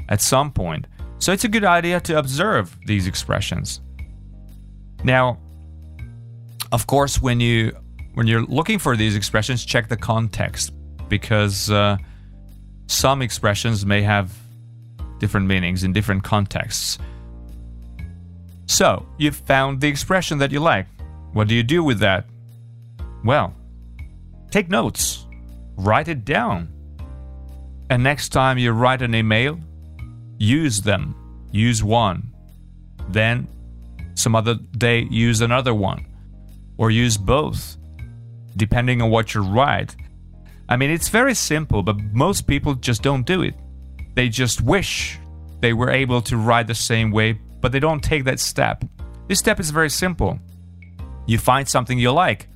at 0.08 0.20
some 0.20 0.52
point. 0.52 0.86
So 1.18 1.32
it's 1.32 1.44
a 1.44 1.48
good 1.48 1.64
idea 1.64 2.00
to 2.00 2.18
observe 2.18 2.76
these 2.86 3.06
expressions. 3.06 3.80
Now, 5.04 5.38
of 6.72 6.86
course, 6.86 7.20
when 7.20 7.38
you 7.38 7.76
when 8.14 8.26
you're 8.26 8.42
looking 8.42 8.78
for 8.78 8.96
these 8.96 9.14
expressions, 9.14 9.64
check 9.64 9.88
the 9.88 9.96
context 9.96 10.72
because 11.08 11.70
uh, 11.70 11.96
some 12.86 13.22
expressions 13.22 13.86
may 13.86 14.02
have 14.02 14.34
different 15.18 15.46
meanings 15.46 15.84
in 15.84 15.92
different 15.92 16.24
contexts. 16.24 16.98
So, 18.66 19.06
you've 19.18 19.36
found 19.36 19.80
the 19.80 19.88
expression 19.88 20.38
that 20.38 20.50
you 20.50 20.60
like. 20.60 20.86
What 21.32 21.48
do 21.48 21.54
you 21.54 21.62
do 21.62 21.84
with 21.84 21.98
that? 22.00 22.26
Well, 23.24 23.54
take 24.50 24.68
notes, 24.68 25.26
write 25.76 26.08
it 26.08 26.24
down. 26.24 26.68
And 27.90 28.02
next 28.02 28.30
time 28.30 28.56
you 28.56 28.72
write 28.72 29.02
an 29.02 29.14
email, 29.14 29.58
use 30.38 30.80
them. 30.80 31.14
Use 31.50 31.84
one. 31.84 32.32
Then, 33.08 33.46
some 34.14 34.34
other 34.34 34.54
day, 34.54 35.02
use 35.10 35.42
another 35.42 35.74
one. 35.74 36.06
Or 36.78 36.90
use 36.90 37.16
both, 37.16 37.76
depending 38.56 39.02
on 39.02 39.10
what 39.10 39.34
you 39.34 39.42
write. 39.42 39.94
I 40.68 40.76
mean, 40.76 40.90
it's 40.90 41.08
very 41.08 41.34
simple, 41.34 41.82
but 41.82 42.00
most 42.12 42.46
people 42.46 42.74
just 42.74 43.02
don't 43.02 43.26
do 43.26 43.42
it. 43.42 43.54
They 44.14 44.28
just 44.28 44.60
wish 44.60 45.18
they 45.60 45.72
were 45.72 45.90
able 45.90 46.20
to 46.22 46.36
write 46.36 46.66
the 46.66 46.74
same 46.74 47.10
way, 47.10 47.38
but 47.60 47.72
they 47.72 47.80
don't 47.80 48.02
take 48.02 48.24
that 48.24 48.40
step. 48.40 48.84
This 49.28 49.38
step 49.38 49.60
is 49.60 49.70
very 49.70 49.90
simple. 49.90 50.38
You 51.26 51.38
find 51.38 51.68
something 51.68 51.98
you 51.98 52.10
like. 52.10 52.48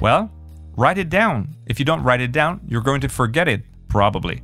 Well, 0.00 0.30
write 0.76 0.98
it 0.98 1.08
down. 1.08 1.56
If 1.66 1.78
you 1.78 1.84
don't 1.84 2.02
write 2.02 2.20
it 2.20 2.32
down, 2.32 2.60
you're 2.66 2.82
going 2.82 3.00
to 3.02 3.08
forget 3.08 3.48
it, 3.48 3.62
probably. 3.88 4.42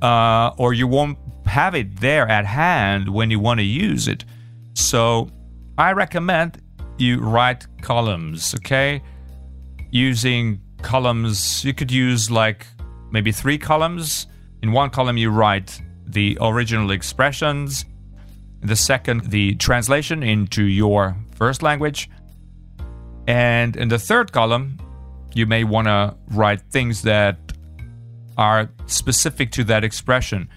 Uh, 0.00 0.50
or 0.58 0.72
you 0.72 0.86
won't 0.86 1.18
have 1.46 1.74
it 1.74 2.00
there 2.00 2.28
at 2.28 2.44
hand 2.44 3.08
when 3.08 3.30
you 3.30 3.38
want 3.40 3.58
to 3.60 3.64
use 3.64 4.08
it. 4.08 4.24
So 4.74 5.28
I 5.76 5.92
recommend 5.92 6.60
you 7.02 7.20
write 7.20 7.66
columns, 7.82 8.54
okay? 8.54 9.02
Using 9.90 10.60
columns, 10.80 11.64
you 11.64 11.74
could 11.74 11.90
use 11.90 12.30
like 12.30 12.66
maybe 13.10 13.32
three 13.32 13.58
columns. 13.58 14.26
In 14.62 14.72
one 14.72 14.90
column, 14.90 15.16
you 15.16 15.30
write 15.30 15.82
the 16.06 16.38
original 16.40 16.90
expressions, 16.90 17.84
the 18.62 18.76
second, 18.76 19.30
the 19.30 19.54
translation 19.56 20.22
into 20.22 20.64
your 20.64 21.16
first 21.34 21.62
language, 21.62 22.08
and 23.26 23.76
in 23.76 23.88
the 23.88 23.98
third 23.98 24.32
column, 24.32 24.78
you 25.34 25.46
may 25.46 25.64
want 25.64 25.86
to 25.86 26.14
write 26.28 26.60
things 26.70 27.02
that 27.02 27.36
are 28.36 28.70
specific 28.86 29.50
to 29.52 29.64
that 29.64 29.84
expression. 29.84 30.48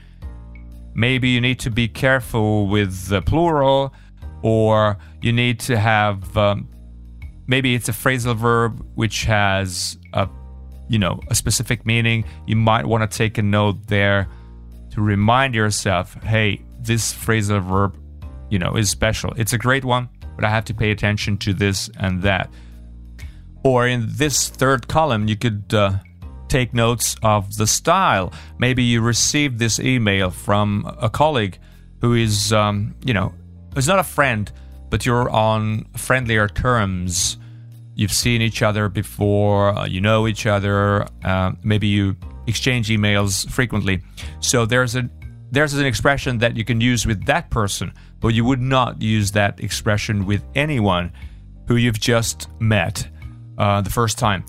Maybe 0.93 1.29
you 1.29 1.41
need 1.41 1.59
to 1.59 1.69
be 1.69 1.87
careful 1.87 2.67
with 2.67 3.07
the 3.07 3.21
plural, 3.21 3.93
or 4.45 4.95
you 5.23 5.33
need 5.33 5.59
to 5.59 5.75
have 5.75 6.37
um, 6.37 6.69
maybe 7.47 7.73
it's 7.73 7.89
a 7.89 7.91
phrasal 7.91 8.35
verb 8.35 8.85
which 8.93 9.23
has 9.23 9.97
a 10.13 10.29
you 10.87 10.99
know 10.99 11.19
a 11.31 11.35
specific 11.35 11.83
meaning. 11.83 12.23
You 12.45 12.55
might 12.55 12.85
want 12.85 13.09
to 13.09 13.17
take 13.17 13.39
a 13.39 13.41
note 13.41 13.87
there 13.87 14.27
to 14.91 15.01
remind 15.01 15.55
yourself 15.55 16.13
hey 16.21 16.61
this 16.79 17.11
phrasal 17.11 17.67
verb 17.67 17.97
you 18.51 18.59
know 18.59 18.75
is 18.75 18.91
special. 18.91 19.33
It's 19.35 19.51
a 19.51 19.57
great 19.57 19.83
one 19.83 20.09
but 20.35 20.43
i 20.43 20.49
have 20.49 20.65
to 20.65 20.73
pay 20.73 20.91
attention 20.91 21.37
to 21.39 21.51
this 21.51 21.89
and 21.97 22.21
that. 22.21 22.47
Or 23.63 23.87
in 23.87 24.05
this 24.07 24.47
third 24.47 24.87
column 24.87 25.27
you 25.27 25.35
could 25.35 25.73
uh, 25.73 25.93
take 26.49 26.71
notes 26.71 27.15
of 27.23 27.57
the 27.57 27.65
style. 27.65 28.31
Maybe 28.59 28.83
you 28.83 29.01
received 29.01 29.57
this 29.57 29.79
email 29.79 30.29
from 30.29 30.85
a 31.01 31.09
colleague 31.09 31.57
who 32.01 32.13
is 32.13 32.53
um, 32.53 32.93
you 33.03 33.15
know 33.15 33.33
is 33.75 33.88
not 33.88 34.00
a 34.00 34.03
friend 34.03 34.51
but 34.89 35.05
you're 35.05 35.29
on 35.29 35.86
friendlier 35.98 36.48
terms. 36.48 37.38
You've 37.96 38.12
seen 38.12 38.41
each 38.41 38.62
other 38.62 38.89
before, 38.89 39.70
uh, 39.77 39.86
you 39.86 40.01
know 40.01 40.27
each 40.27 40.46
other, 40.46 41.05
uh, 41.24 41.51
maybe 41.63 41.88
you 41.88 42.15
exchange 42.48 42.89
emails 42.89 43.50
frequently. 43.50 44.01
So 44.40 44.66
there's 44.66 44.96
a 44.96 45.09
there's 45.51 45.74
an 45.74 45.85
expression 45.85 46.40
that 46.40 46.57
you 46.57 46.66
can 46.66 46.81
use 46.81 47.05
with 47.05 47.25
that 47.25 47.50
person, 47.50 47.94
but 48.20 48.29
you 48.29 48.44
would 48.44 48.61
not 48.61 49.01
use 49.01 49.31
that 49.31 49.59
expression 49.59 50.25
with 50.25 50.44
anyone 50.55 51.11
who 51.68 51.75
you've 51.75 52.00
just 52.00 52.50
met 52.59 53.07
uh, 53.57 53.81
the 53.81 53.90
first 53.90 54.18
time. 54.18 54.44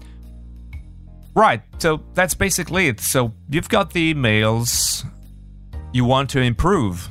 Right, 1.34 1.62
so 1.78 2.02
that's 2.14 2.34
basically 2.34 2.88
it. 2.88 3.00
So 3.00 3.32
you've 3.50 3.68
got 3.68 3.92
the 3.92 4.14
emails 4.14 5.04
you 5.92 6.04
want 6.04 6.30
to 6.30 6.40
improve. 6.40 7.08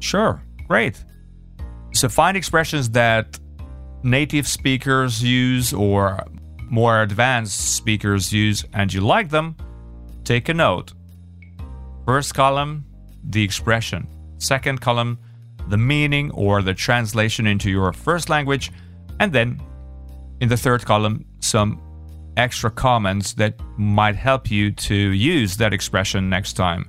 Sure, 0.00 0.42
great. 0.72 1.04
So 1.92 2.08
find 2.08 2.34
expressions 2.34 2.88
that 3.02 3.26
native 4.02 4.46
speakers 4.58 5.22
use 5.22 5.74
or 5.74 6.24
more 6.78 7.02
advanced 7.02 7.76
speakers 7.80 8.32
use 8.32 8.64
and 8.72 8.90
you 8.94 9.02
like 9.14 9.28
them, 9.28 9.54
take 10.24 10.48
a 10.48 10.54
note. 10.54 10.94
First 12.06 12.30
column, 12.34 12.72
the 13.34 13.42
expression. 13.48 14.00
Second 14.38 14.80
column, 14.80 15.18
the 15.68 15.76
meaning 15.76 16.30
or 16.30 16.62
the 16.62 16.74
translation 16.86 17.46
into 17.46 17.68
your 17.68 17.92
first 17.92 18.30
language. 18.30 18.72
And 19.20 19.30
then 19.30 19.60
in 20.40 20.48
the 20.48 20.56
third 20.56 20.86
column, 20.86 21.26
some 21.40 21.70
extra 22.38 22.70
comments 22.70 23.34
that 23.34 23.54
might 23.76 24.16
help 24.16 24.50
you 24.50 24.72
to 24.88 24.96
use 25.34 25.58
that 25.58 25.74
expression 25.74 26.30
next 26.30 26.54
time. 26.54 26.82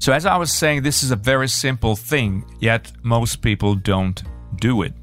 So, 0.00 0.12
as 0.12 0.26
I 0.26 0.36
was 0.36 0.52
saying, 0.52 0.82
this 0.82 1.02
is 1.02 1.10
a 1.10 1.16
very 1.16 1.48
simple 1.48 1.96
thing, 1.96 2.44
yet 2.60 2.92
most 3.02 3.42
people 3.42 3.74
don't 3.74 4.22
do 4.60 4.82
it. 4.82 4.94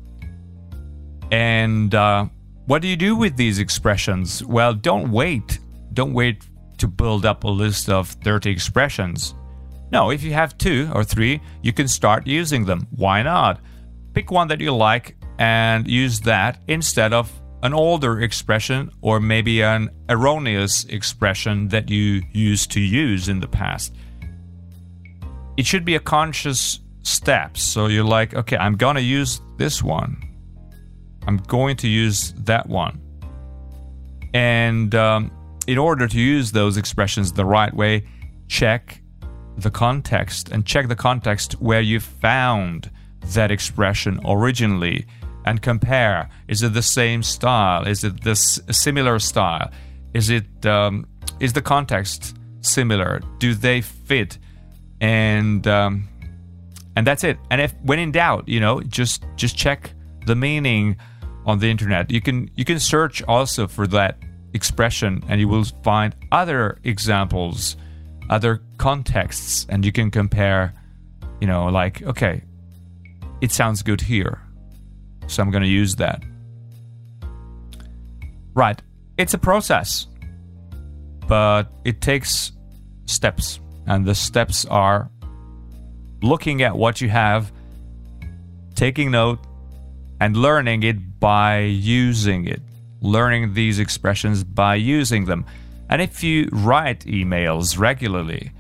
And 1.32 1.94
uh, 1.94 2.28
what 2.66 2.82
do 2.82 2.88
you 2.88 2.96
do 2.96 3.16
with 3.16 3.36
these 3.36 3.60
expressions? 3.60 4.44
Well, 4.44 4.74
don't 4.74 5.12
wait. 5.12 5.60
Don't 5.94 6.14
wait 6.14 6.48
to 6.78 6.88
build 6.88 7.26
up 7.26 7.44
a 7.44 7.50
list 7.50 7.90
of 7.90 8.08
30 8.08 8.50
expressions. 8.50 9.36
No, 9.92 10.12
if 10.12 10.24
you 10.24 10.34
have 10.34 10.58
two 10.58 10.90
or 10.94 11.04
three, 11.04 11.42
you 11.62 11.74
can 11.74 11.88
start 11.88 12.26
using 12.26 12.66
them. 12.66 12.88
Why 12.92 13.22
not? 13.22 13.60
Pick 14.14 14.32
one 14.32 14.48
that 14.48 14.62
you 14.62 14.74
like 14.74 15.18
and 15.40 15.88
use 15.88 16.22
that 16.22 16.62
instead 16.68 17.12
of 17.12 17.32
an 17.64 17.74
older 17.74 18.22
expression 18.22 18.92
or 19.02 19.20
maybe 19.20 19.62
an 19.62 19.90
erroneous 20.10 20.86
expression 20.86 21.68
that 21.70 21.90
you 21.90 22.22
used 22.32 22.72
to 22.72 22.80
use 22.80 23.28
in 23.28 23.40
the 23.42 23.48
past 23.48 23.94
it 25.58 25.66
should 25.66 25.86
be 25.86 25.96
a 25.96 26.00
conscious 26.00 26.80
step. 27.04 27.58
So 27.58 27.88
you're 27.88 28.04
like, 28.04 28.34
okay, 28.34 28.58
I'm 28.58 28.76
gonna 28.76 29.00
use 29.00 29.42
this 29.58 29.82
one. 29.82 30.22
I'm 31.28 31.38
going 31.38 31.76
to 31.78 31.88
use 31.88 32.34
that 32.44 32.68
one. 32.68 33.02
And 34.34 34.94
um, 34.96 35.32
in 35.68 35.78
order 35.78 36.08
to 36.08 36.20
use 36.20 36.52
those 36.52 36.78
expressions 36.78 37.32
the 37.32 37.46
right 37.46 37.74
way, 37.74 38.08
check 38.48 39.02
the 39.58 39.72
context 39.72 40.50
and 40.50 40.66
check 40.66 40.88
the 40.88 40.96
context 40.96 41.54
where 41.54 41.82
you 41.82 42.00
found 42.00 42.92
that 43.34 43.52
expression 43.52 44.20
originally 44.26 45.06
and 45.46 45.62
compare. 45.62 46.30
Is 46.48 46.64
it 46.64 46.74
the 46.74 46.82
same 46.82 47.24
style? 47.24 47.88
Is 47.88 48.04
it 48.04 48.24
this 48.24 48.60
similar 48.72 49.20
style? 49.20 49.72
Is 50.14 50.30
it 50.30 50.66
um, 50.66 51.08
is 51.40 51.54
the 51.54 51.62
context 51.62 52.38
similar? 52.62 53.22
Do 53.40 53.54
they 53.54 53.82
fit? 53.82 54.38
And 55.02 55.68
um, 55.68 56.08
and 56.96 57.06
that's 57.06 57.24
it. 57.24 57.38
And 57.52 57.62
if 57.62 57.74
when 57.84 58.00
in 58.00 58.12
doubt, 58.12 58.48
you 58.48 58.60
know, 58.60 58.82
just 58.82 59.24
just 59.36 59.58
check 59.58 59.92
the 60.26 60.36
meaning 60.36 60.98
on 61.46 61.60
the 61.60 61.70
internet. 61.70 62.12
You 62.12 62.22
can 62.22 62.50
you 62.56 62.66
can 62.66 62.80
search 62.80 63.22
also 63.24 63.68
for 63.68 63.88
that 63.88 64.18
expression, 64.54 65.24
and 65.28 65.40
you 65.40 65.48
will 65.48 65.66
find 65.84 66.16
other 66.32 66.80
examples, 66.84 67.78
other 68.30 68.62
contexts, 68.78 69.66
and 69.70 69.86
you 69.86 69.92
can 69.92 70.12
compare. 70.12 70.74
You 71.42 71.48
know, 71.48 71.66
like 71.66 72.02
okay, 72.02 72.44
it 73.42 73.52
sounds 73.52 73.82
good 73.82 74.02
here, 74.02 74.42
so 75.28 75.44
I'm 75.44 75.52
going 75.52 75.64
to 75.64 75.70
use 75.70 75.96
that. 75.98 76.24
Right, 78.54 78.82
it's 79.18 79.34
a 79.34 79.38
process, 79.38 80.08
but 81.28 81.66
it 81.84 82.00
takes 82.00 82.54
steps. 83.06 83.60
And 83.88 84.06
the 84.06 84.16
steps 84.16 84.66
are 84.66 85.10
looking 86.22 86.62
at 86.62 86.76
what 86.76 87.02
you 87.02 87.10
have, 87.10 87.52
taking 88.76 89.12
note, 89.12 89.40
and 90.20 90.36
learning 90.36 90.84
it 90.84 91.20
by 91.20 91.60
using 91.60 92.46
it. 92.46 92.62
Learning 93.02 93.54
these 93.54 93.80
expressions 93.80 94.44
by 94.44 94.76
using 94.76 95.26
them. 95.26 95.46
And 95.90 96.02
if 96.02 96.24
you 96.24 96.50
write 96.52 97.02
emails 97.02 97.78
regularly, 97.78 98.52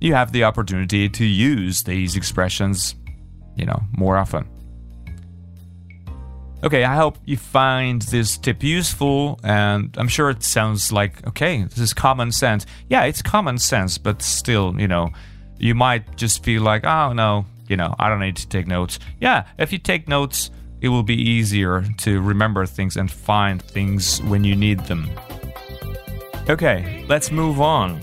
you 0.00 0.14
have 0.14 0.32
the 0.32 0.44
opportunity 0.44 1.08
to 1.08 1.24
use 1.24 1.82
these 1.82 2.16
expressions, 2.16 2.94
you 3.56 3.66
know, 3.66 3.82
more 3.96 4.16
often. 4.16 4.46
Okay, 6.62 6.84
I 6.84 6.94
hope 6.94 7.16
you 7.24 7.38
find 7.38 8.02
this 8.02 8.36
tip 8.36 8.62
useful, 8.62 9.40
and 9.42 9.94
I'm 9.96 10.08
sure 10.08 10.28
it 10.28 10.42
sounds 10.42 10.92
like, 10.92 11.26
okay, 11.26 11.62
this 11.64 11.78
is 11.78 11.94
common 11.94 12.32
sense. 12.32 12.66
Yeah, 12.90 13.04
it's 13.04 13.22
common 13.22 13.56
sense, 13.56 13.96
but 13.96 14.20
still, 14.20 14.78
you 14.78 14.86
know, 14.86 15.08
you 15.58 15.74
might 15.74 16.16
just 16.16 16.44
feel 16.44 16.60
like, 16.60 16.84
oh 16.84 17.14
no, 17.14 17.46
you 17.66 17.76
know, 17.76 17.94
I 17.98 18.10
don't 18.10 18.20
need 18.20 18.36
to 18.36 18.48
take 18.48 18.66
notes. 18.66 18.98
Yeah, 19.20 19.46
if 19.58 19.72
you 19.72 19.78
take 19.78 20.06
notes, 20.06 20.50
it 20.82 20.88
will 20.88 21.02
be 21.02 21.14
easier 21.14 21.82
to 21.98 22.20
remember 22.20 22.66
things 22.66 22.98
and 22.98 23.10
find 23.10 23.62
things 23.62 24.20
when 24.24 24.44
you 24.44 24.54
need 24.54 24.80
them. 24.80 25.10
Okay, 26.48 27.06
let's 27.08 27.30
move 27.30 27.60
on. 27.60 28.00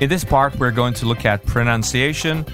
In 0.00 0.08
this 0.08 0.24
part, 0.24 0.58
we're 0.58 0.70
going 0.70 0.94
to 0.94 1.06
look 1.06 1.26
at 1.26 1.44
pronunciation 1.44 2.46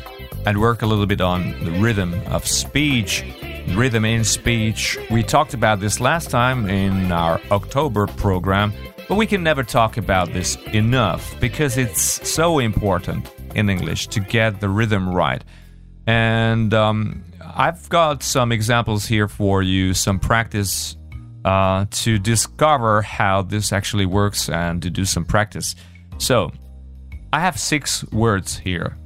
and 0.44 0.60
work 0.60 0.82
a 0.82 0.86
little 0.86 1.06
bit 1.06 1.20
on 1.20 1.52
the 1.64 1.70
rhythm 1.72 2.14
of 2.26 2.46
speech, 2.46 3.24
rhythm 3.74 4.04
in 4.04 4.24
speech. 4.24 4.98
We 5.10 5.22
talked 5.22 5.54
about 5.54 5.80
this 5.80 6.00
last 6.00 6.30
time 6.30 6.68
in 6.68 7.10
our 7.10 7.40
October 7.50 8.06
program, 8.06 8.72
but 9.08 9.16
we 9.16 9.26
can 9.26 9.42
never 9.42 9.62
talk 9.62 9.96
about 9.96 10.32
this 10.32 10.56
enough 10.72 11.38
because 11.40 11.76
it's 11.76 12.28
so 12.28 12.58
important 12.58 13.30
in 13.54 13.68
English 13.70 14.08
to 14.08 14.20
get 14.20 14.60
the 14.60 14.68
rhythm 14.68 15.08
right. 15.08 15.42
And 16.06 16.72
um, 16.74 17.24
I've 17.42 17.88
got 17.88 18.22
some 18.22 18.52
examples 18.52 19.06
here 19.06 19.28
for 19.28 19.62
you, 19.62 19.94
some 19.94 20.18
practice 20.18 20.96
uh, 21.44 21.86
to 21.90 22.18
discover 22.18 23.02
how 23.02 23.42
this 23.42 23.72
actually 23.72 24.06
works 24.06 24.48
and 24.48 24.82
to 24.82 24.90
do 24.90 25.04
some 25.04 25.24
practice. 25.24 25.74
So, 26.18 26.52
I 27.32 27.40
have 27.40 27.58
six 27.58 28.04
words 28.12 28.56
here 28.56 28.96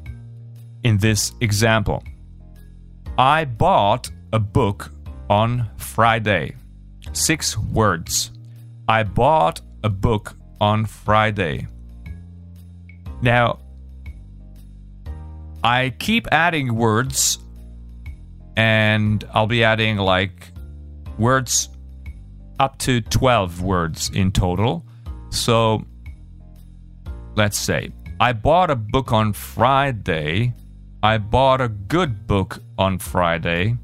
in 0.85 0.99
this 0.99 1.33
example. 1.41 2.03
I 3.19 3.45
bought 3.45 4.11
a 4.33 4.39
book 4.39 4.91
on 5.29 5.69
Friday. 5.77 6.55
Six 7.13 7.57
words. 7.59 8.31
I 8.89 9.03
bought 9.03 9.61
a 9.83 9.89
book 9.89 10.37
on 10.61 10.87
Friday. 10.87 11.67
Now, 13.23 13.59
I 15.63 15.91
keep 15.99 16.27
adding 16.33 16.75
words, 16.75 17.39
and 18.57 19.25
I'll 19.33 19.47
be 19.47 19.63
adding 19.63 19.97
like 19.97 20.53
words 21.19 21.69
up 22.59 22.79
to 22.79 23.01
12 23.01 23.63
words 23.63 24.11
in 24.11 24.33
total. 24.33 24.85
So, 25.31 25.85
let's 27.37 27.59
say 27.59 27.91
I 28.21 28.33
bought 28.33 28.71
a 28.71 28.77
book 28.77 29.13
on 29.13 29.33
Friday. 29.33 30.55
I 31.03 31.19
bought 31.19 31.61
a 31.61 31.69
good 31.69 32.27
book 32.27 32.63
on 32.77 32.99
Friday. 32.99 33.77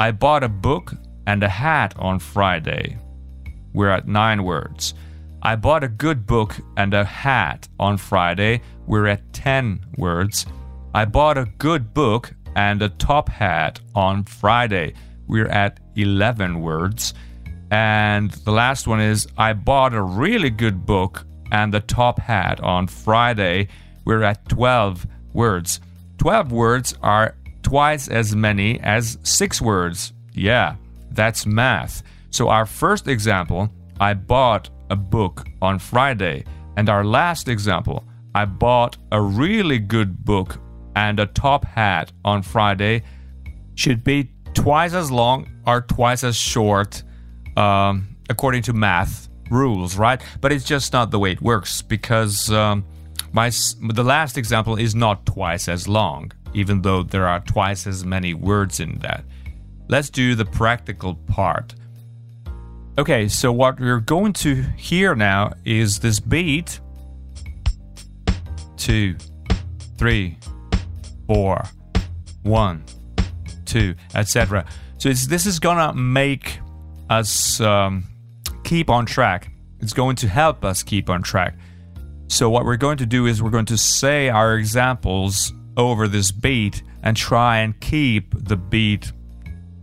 I 0.00 0.12
bought 0.12 0.42
a 0.42 0.48
book 0.48 0.94
and 1.26 1.42
a 1.42 1.48
hat 1.50 1.92
on 1.98 2.20
Friday. 2.20 2.96
We're 3.74 3.90
at 3.90 4.08
nine 4.08 4.44
words. 4.44 4.94
I 5.42 5.56
bought 5.56 5.84
a 5.84 5.88
good 5.88 6.26
book 6.26 6.56
and 6.78 6.94
a 6.94 7.04
hat 7.04 7.68
on 7.78 7.98
Friday. 7.98 8.62
We're 8.86 9.08
at 9.08 9.30
10 9.34 9.84
words. 9.98 10.46
I 10.94 11.04
bought 11.04 11.36
a 11.36 11.44
good 11.58 11.92
book 11.92 12.32
and 12.56 12.80
a 12.80 12.88
top 12.88 13.28
hat 13.28 13.78
on 13.94 14.24
Friday. 14.24 14.94
We're 15.26 15.48
at 15.48 15.78
11 15.96 16.62
words. 16.62 17.12
And 17.70 18.30
the 18.30 18.52
last 18.52 18.86
one 18.86 19.02
is 19.02 19.28
I 19.36 19.52
bought 19.52 19.92
a 19.92 20.00
really 20.00 20.48
good 20.48 20.86
book 20.86 21.26
and 21.52 21.74
the 21.74 21.80
top 21.80 22.18
hat 22.18 22.58
on 22.60 22.86
Friday. 22.86 23.68
We're 24.06 24.22
at 24.22 24.48
12 24.48 25.06
words. 25.34 25.78
12 26.16 26.52
words 26.52 26.94
are 27.02 27.34
twice 27.70 28.08
as 28.08 28.34
many 28.34 28.80
as 28.80 29.16
six 29.22 29.62
words. 29.62 30.12
Yeah, 30.34 30.74
that's 31.12 31.46
math. 31.46 32.02
So, 32.30 32.48
our 32.48 32.66
first 32.66 33.06
example, 33.06 33.70
I 34.00 34.14
bought 34.14 34.70
a 34.90 34.96
book 34.96 35.46
on 35.62 35.78
Friday. 35.78 36.44
And 36.76 36.88
our 36.88 37.04
last 37.04 37.46
example, 37.46 38.02
I 38.34 38.44
bought 38.44 38.96
a 39.12 39.22
really 39.22 39.78
good 39.78 40.24
book 40.24 40.58
and 40.96 41.20
a 41.20 41.26
top 41.26 41.64
hat 41.64 42.10
on 42.24 42.42
Friday, 42.42 43.04
should 43.76 44.02
be 44.02 44.32
twice 44.52 44.92
as 44.92 45.12
long 45.12 45.48
or 45.64 45.82
twice 45.82 46.24
as 46.24 46.36
short, 46.36 47.04
um, 47.56 48.16
according 48.28 48.62
to 48.62 48.72
math 48.72 49.28
rules, 49.48 49.96
right? 49.96 50.20
But 50.40 50.50
it's 50.50 50.64
just 50.64 50.92
not 50.92 51.12
the 51.12 51.20
way 51.20 51.30
it 51.32 51.40
works 51.40 51.82
because. 51.82 52.50
Um, 52.50 52.84
my, 53.32 53.50
the 53.92 54.02
last 54.02 54.36
example 54.36 54.76
is 54.76 54.94
not 54.94 55.24
twice 55.24 55.68
as 55.68 55.86
long, 55.86 56.32
even 56.54 56.82
though 56.82 57.02
there 57.02 57.26
are 57.26 57.40
twice 57.40 57.86
as 57.86 58.04
many 58.04 58.34
words 58.34 58.80
in 58.80 58.98
that. 59.00 59.24
Let's 59.88 60.10
do 60.10 60.34
the 60.34 60.44
practical 60.44 61.14
part. 61.14 61.74
Okay, 62.98 63.28
so 63.28 63.52
what 63.52 63.80
we're 63.80 64.00
going 64.00 64.32
to 64.34 64.62
hear 64.76 65.14
now 65.14 65.52
is 65.64 65.98
this 65.98 66.20
beat. 66.20 66.80
Two, 68.76 69.16
three, 69.96 70.38
four, 71.26 71.64
one, 72.42 72.84
two, 73.64 73.94
etc. 74.14 74.64
So 74.98 75.08
this 75.08 75.46
is 75.46 75.58
gonna 75.58 75.94
make 75.94 76.60
us 77.08 77.60
um, 77.60 78.04
keep 78.64 78.88
on 78.88 79.06
track. 79.06 79.50
It's 79.80 79.92
going 79.92 80.16
to 80.16 80.28
help 80.28 80.64
us 80.64 80.82
keep 80.82 81.10
on 81.10 81.22
track. 81.22 81.56
So, 82.28 82.48
what 82.48 82.64
we're 82.64 82.76
going 82.76 82.98
to 82.98 83.06
do 83.06 83.26
is 83.26 83.42
we're 83.42 83.50
going 83.50 83.66
to 83.66 83.76
say 83.76 84.28
our 84.28 84.54
examples 84.54 85.52
over 85.76 86.08
this 86.08 86.30
beat 86.30 86.82
and 87.02 87.16
try 87.16 87.58
and 87.58 87.78
keep 87.80 88.34
the 88.36 88.56
beat 88.56 89.12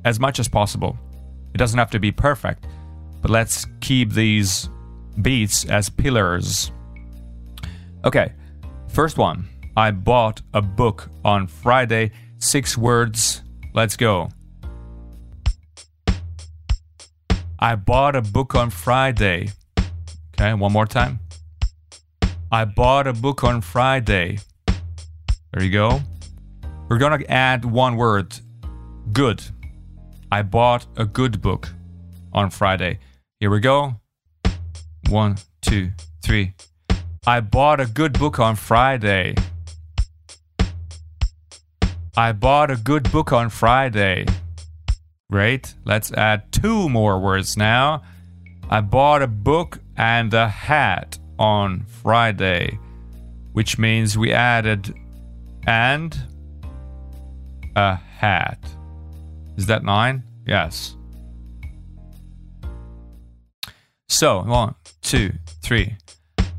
as 0.06 0.20
much 0.20 0.40
as 0.40 0.48
possible. 0.48 0.98
It 1.54 1.58
doesn't 1.58 1.78
have 1.78 1.92
to 1.92 2.00
be 2.00 2.12
perfect, 2.12 2.66
but 3.22 3.32
let's 3.32 3.66
keep 3.82 4.12
these 4.12 4.70
beats 5.22 5.66
as 5.66 5.90
pillars. 5.90 6.72
Okay, 8.06 8.34
first 8.90 9.18
one. 9.18 9.48
I 9.76 9.92
bought 9.92 10.42
a 10.54 10.62
book 10.62 11.10
on 11.24 11.48
Friday. 11.48 12.12
Six 12.40 12.78
words. 12.78 13.44
Let's 13.74 13.96
go. 13.96 14.30
I 17.60 17.76
bought 17.76 18.16
a 18.16 18.22
book 18.22 18.56
on 18.56 18.70
Friday. 18.70 19.50
Okay, 20.34 20.54
one 20.54 20.72
more 20.72 20.86
time. 20.86 21.20
I 22.52 22.66
bought 22.66 23.08
a 23.08 23.14
book 23.14 23.44
on 23.44 23.62
Friday. 23.62 24.40
There 25.54 25.64
you 25.64 25.72
go. 25.72 26.02
We're 26.90 26.98
gonna 26.98 27.24
add 27.30 27.66
one 27.66 27.96
word 27.96 28.38
good. 29.14 29.44
I 30.32 30.42
bought 30.42 30.86
a 30.98 31.06
good 31.06 31.42
book 31.42 31.70
on 32.34 32.50
Friday. 32.50 33.00
Here 33.40 33.50
we 33.50 33.60
go. 33.60 33.96
One, 35.10 35.38
two, 35.62 35.92
three. 36.22 36.54
I 37.26 37.40
bought 37.40 37.80
a 37.80 37.86
good 37.86 38.18
book 38.20 38.40
on 38.40 38.56
Friday. 38.56 39.36
I 42.16 42.32
bought 42.32 42.72
a 42.72 42.76
good 42.76 43.12
book 43.12 43.32
on 43.32 43.50
Friday. 43.50 44.26
Great. 45.30 45.76
Let's 45.86 46.12
add 46.14 46.52
two 46.52 46.90
more 46.90 47.20
words 47.20 47.56
now. 47.58 48.02
I 48.70 48.82
bought 48.82 49.22
a 49.22 49.28
book 49.28 49.80
and 49.96 50.34
a 50.34 50.48
hat 50.48 51.20
on 51.38 51.86
Friday, 51.86 52.80
which 53.54 53.78
means 53.78 54.18
we 54.18 54.34
added 54.34 54.94
and 55.68 56.18
a 57.76 57.96
hat. 57.96 58.58
Is 59.58 59.68
that 59.68 59.84
nine? 59.84 60.24
Yes. 60.48 60.96
So, 64.08 64.42
one, 64.44 64.76
two, 65.02 65.34
three. 65.62 65.98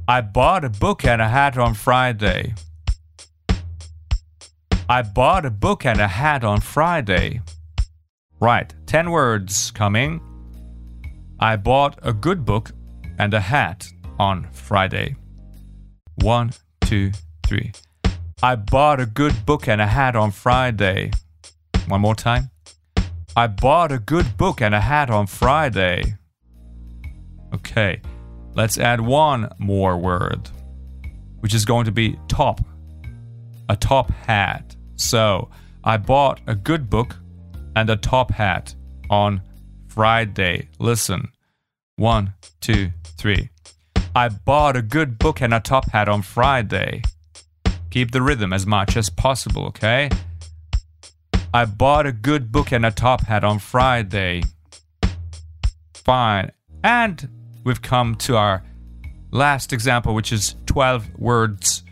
I 0.06 0.20
bought 0.20 0.64
a 0.64 0.68
book 0.68 1.04
and 1.04 1.20
a 1.20 1.28
hat 1.28 1.58
on 1.58 1.74
Friday. 1.74 2.54
I 4.88 5.02
bought 5.02 5.44
a 5.44 5.50
book 5.50 5.84
and 5.84 6.00
a 6.00 6.08
hat 6.08 6.44
on 6.44 6.60
Friday. 6.60 7.40
Right, 8.40 8.72
10 8.86 9.10
words 9.10 9.70
coming. 9.70 10.20
I 11.40 11.56
bought 11.56 11.98
a 12.02 12.12
good 12.12 12.44
book 12.44 12.70
and 13.18 13.34
a 13.34 13.40
hat 13.40 13.88
on 14.18 14.48
Friday. 14.52 15.16
One, 16.22 16.52
two, 16.82 17.12
three. 17.46 17.72
I 18.40 18.54
bought 18.54 19.00
a 19.00 19.06
good 19.06 19.44
book 19.44 19.66
and 19.66 19.80
a 19.80 19.86
hat 19.86 20.14
on 20.14 20.30
Friday. 20.30 21.10
One 21.88 22.02
more 22.02 22.14
time. 22.14 22.50
I 23.34 23.48
bought 23.48 23.90
a 23.90 23.98
good 23.98 24.36
book 24.36 24.60
and 24.60 24.76
a 24.76 24.80
hat 24.80 25.10
on 25.10 25.26
Friday. 25.26 26.14
Okay, 27.52 28.00
let's 28.54 28.78
add 28.78 29.00
one 29.00 29.50
more 29.58 29.98
word, 29.98 30.50
which 31.40 31.52
is 31.52 31.64
going 31.64 31.86
to 31.86 31.90
be 31.90 32.16
top. 32.28 32.60
A 33.68 33.74
top 33.74 34.10
hat. 34.12 34.76
So, 34.94 35.50
I 35.82 35.96
bought 35.96 36.40
a 36.46 36.54
good 36.54 36.88
book 36.88 37.16
and 37.74 37.90
a 37.90 37.96
top 37.96 38.30
hat 38.30 38.72
on 39.10 39.42
Friday. 39.88 40.68
Listen. 40.78 41.32
One, 41.96 42.34
two, 42.60 42.90
three. 43.16 43.50
I 44.14 44.28
bought 44.28 44.76
a 44.76 44.82
good 44.82 45.18
book 45.18 45.40
and 45.40 45.52
a 45.52 45.58
top 45.58 45.90
hat 45.90 46.08
on 46.08 46.22
Friday. 46.22 47.02
Keep 47.90 48.10
the 48.10 48.22
rhythm 48.22 48.52
as 48.52 48.66
much 48.66 48.96
as 48.96 49.08
possible, 49.08 49.66
okay? 49.66 50.10
I 51.54 51.64
bought 51.64 52.06
a 52.06 52.12
good 52.12 52.52
book 52.52 52.72
and 52.72 52.84
a 52.84 52.90
top 52.90 53.22
hat 53.22 53.44
on 53.44 53.58
Friday. 53.58 54.42
Fine. 55.94 56.52
And 56.84 57.28
we've 57.64 57.80
come 57.80 58.14
to 58.16 58.36
our 58.36 58.62
last 59.30 59.72
example, 59.72 60.14
which 60.14 60.32
is 60.32 60.56
12 60.66 61.18
words. 61.18 61.82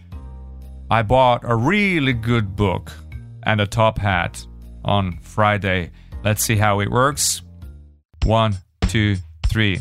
I 0.90 1.02
bought 1.02 1.40
a 1.44 1.56
really 1.56 2.12
good 2.12 2.54
book 2.54 2.92
and 3.42 3.60
a 3.60 3.66
top 3.66 3.98
hat 3.98 4.46
on 4.84 5.18
Friday. 5.22 5.90
Let's 6.22 6.44
see 6.44 6.56
how 6.56 6.80
it 6.80 6.90
works. 6.90 7.42
One, 8.24 8.56
two, 8.82 9.16
three. 9.46 9.80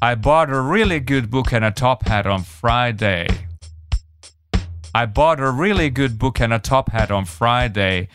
I 0.00 0.14
bought 0.14 0.50
a 0.50 0.60
really 0.60 1.00
good 1.00 1.30
book 1.30 1.52
and 1.52 1.64
a 1.64 1.70
top 1.70 2.06
hat 2.06 2.26
on 2.26 2.42
Friday. 2.42 3.28
I 4.94 5.06
bought 5.06 5.40
a 5.40 5.50
really 5.50 5.88
good 5.90 6.18
book 6.18 6.40
and 6.40 6.52
a 6.52 6.58
top 6.58 6.90
hat 6.90 7.10
on 7.10 7.24
Friday. 7.24 8.08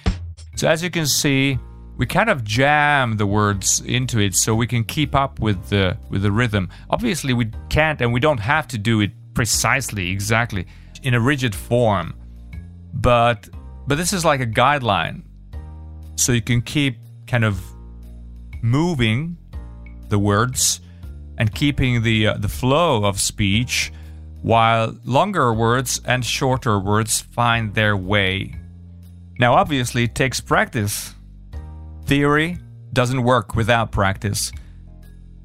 So, 0.56 0.68
as 0.68 0.84
you 0.84 0.90
can 0.90 1.08
see, 1.08 1.58
we 1.98 2.06
kind 2.06 2.30
of 2.30 2.44
jam 2.44 3.18
the 3.18 3.26
words 3.26 3.82
into 3.82 4.20
it 4.20 4.36
so 4.36 4.54
we 4.54 4.68
can 4.68 4.84
keep 4.84 5.16
up 5.16 5.40
with 5.40 5.70
the 5.70 5.98
with 6.10 6.22
the 6.22 6.32
rhythm. 6.32 6.70
Obviously, 6.90 7.34
we 7.34 7.52
can't 7.70 8.00
and 8.02 8.14
we 8.14 8.20
don't 8.20 8.40
have 8.40 8.68
to 8.70 8.78
do 8.78 9.02
it 9.02 9.12
precisely, 9.34 10.10
exactly 10.10 10.68
in 11.04 11.14
a 11.14 11.20
rigid 11.20 11.56
form. 11.56 12.14
But 12.94 13.50
but 13.88 13.98
this 13.98 14.14
is 14.14 14.24
like 14.24 14.42
a 14.42 14.46
guideline. 14.46 15.24
So 16.16 16.32
you 16.32 16.42
can 16.42 16.62
keep 16.62 16.98
kind 17.28 17.46
of 17.46 17.62
moving 18.62 19.38
the 20.10 20.20
words 20.20 20.82
and 21.38 21.54
keeping 21.54 22.04
the 22.04 22.28
uh, 22.28 22.38
the 22.38 22.48
flow 22.48 23.04
of 23.04 23.20
speech 23.20 23.92
while 24.48 24.98
longer 25.04 25.54
words 25.54 26.02
and 26.06 26.24
shorter 26.24 26.80
words 26.80 27.20
find 27.20 27.76
their 27.76 27.98
way. 27.98 28.56
Now 29.40 29.54
obviously 29.56 30.06
it 30.06 30.16
takes 30.16 30.40
practice 30.40 31.14
Theory 32.08 32.58
doesn't 32.94 33.22
work 33.22 33.54
without 33.54 33.92
practice. 33.92 34.54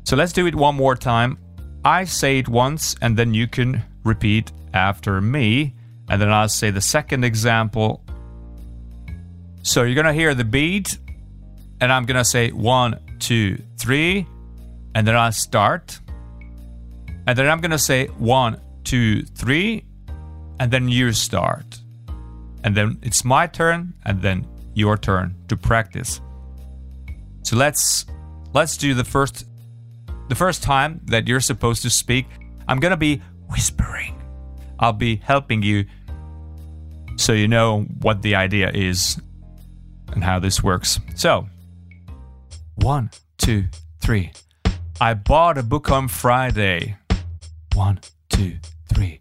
So 0.04 0.14
let's 0.14 0.32
do 0.32 0.46
it 0.46 0.54
one 0.54 0.76
more 0.76 0.94
time. 0.94 1.36
I 1.84 2.04
say 2.04 2.38
it 2.38 2.48
once 2.48 2.94
and 3.02 3.16
then 3.16 3.34
you 3.34 3.48
can 3.48 3.82
repeat 4.04 4.52
after 4.72 5.20
me. 5.20 5.74
And 6.08 6.22
then 6.22 6.30
I'll 6.30 6.48
say 6.48 6.70
the 6.70 6.80
second 6.80 7.24
example. 7.24 8.04
So 9.64 9.82
you're 9.82 9.96
gonna 9.96 10.12
hear 10.12 10.34
the 10.34 10.44
beat, 10.44 10.98
and 11.80 11.92
I'm 11.92 12.04
gonna 12.04 12.24
say 12.24 12.50
one, 12.50 12.98
two, 13.18 13.58
three, 13.78 14.26
and 14.94 15.06
then 15.06 15.16
I'll 15.16 15.32
start. 15.32 15.98
And 17.26 17.36
then 17.38 17.48
I'm 17.48 17.60
gonna 17.60 17.78
say 17.78 18.06
one, 18.06 18.60
two, 18.84 19.22
three, 19.22 19.84
and 20.58 20.70
then 20.70 20.88
you 20.88 21.12
start. 21.12 21.80
And 22.64 22.76
then 22.76 22.98
it's 23.02 23.24
my 23.24 23.46
turn, 23.46 23.94
and 24.04 24.22
then 24.22 24.46
your 24.74 24.96
turn 24.96 25.34
to 25.48 25.56
practice. 25.56 26.20
So 27.42 27.56
let's 27.56 28.06
let's 28.52 28.76
do 28.76 28.94
the 28.94 29.04
first 29.04 29.46
the 30.28 30.34
first 30.34 30.62
time 30.62 31.00
that 31.06 31.26
you're 31.26 31.40
supposed 31.40 31.82
to 31.82 31.90
speak. 31.90 32.26
I'm 32.68 32.78
to 32.80 32.96
be 32.96 33.20
whispering. 33.50 34.22
I'll 34.78 34.92
be 34.92 35.16
helping 35.16 35.62
you 35.62 35.84
so 37.16 37.32
you 37.32 37.48
know 37.48 37.82
what 38.00 38.22
the 38.22 38.34
idea 38.34 38.70
is 38.70 39.20
and 40.12 40.24
how 40.24 40.38
this 40.38 40.62
works. 40.62 40.98
So, 41.14 41.48
one, 42.76 43.10
two, 43.38 43.64
three. 44.00 44.32
I 45.00 45.14
bought 45.14 45.58
a 45.58 45.62
book 45.62 45.90
on 45.90 46.08
Friday. 46.08 46.96
One, 47.74 48.00
two, 48.28 48.56
three. 48.94 49.20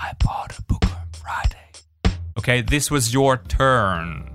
I 0.00 0.12
bought 0.24 0.58
a 0.58 0.62
book 0.62 0.84
on 0.84 1.08
Friday. 1.12 2.16
Okay, 2.38 2.60
this 2.62 2.90
was 2.90 3.12
your 3.12 3.38
turn. 3.38 4.30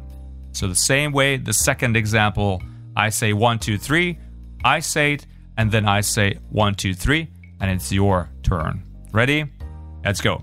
So, 0.54 0.68
the 0.68 0.76
same 0.76 1.12
way, 1.12 1.38
the 1.38 1.54
second 1.54 1.96
example 1.96 2.62
I 2.96 3.10
say 3.10 3.34
one, 3.34 3.60
two, 3.60 3.78
three, 3.78 4.20
I 4.64 4.80
say 4.80 5.14
it, 5.14 5.26
and 5.58 5.72
then 5.72 5.88
I 5.88 6.02
say 6.02 6.38
one, 6.50 6.76
two, 6.76 6.94
three, 6.94 7.30
and 7.60 7.72
it's 7.72 7.92
your 7.92 8.30
turn. 8.44 8.84
Ready? 9.12 9.46
Let's 10.04 10.22
go. 10.22 10.42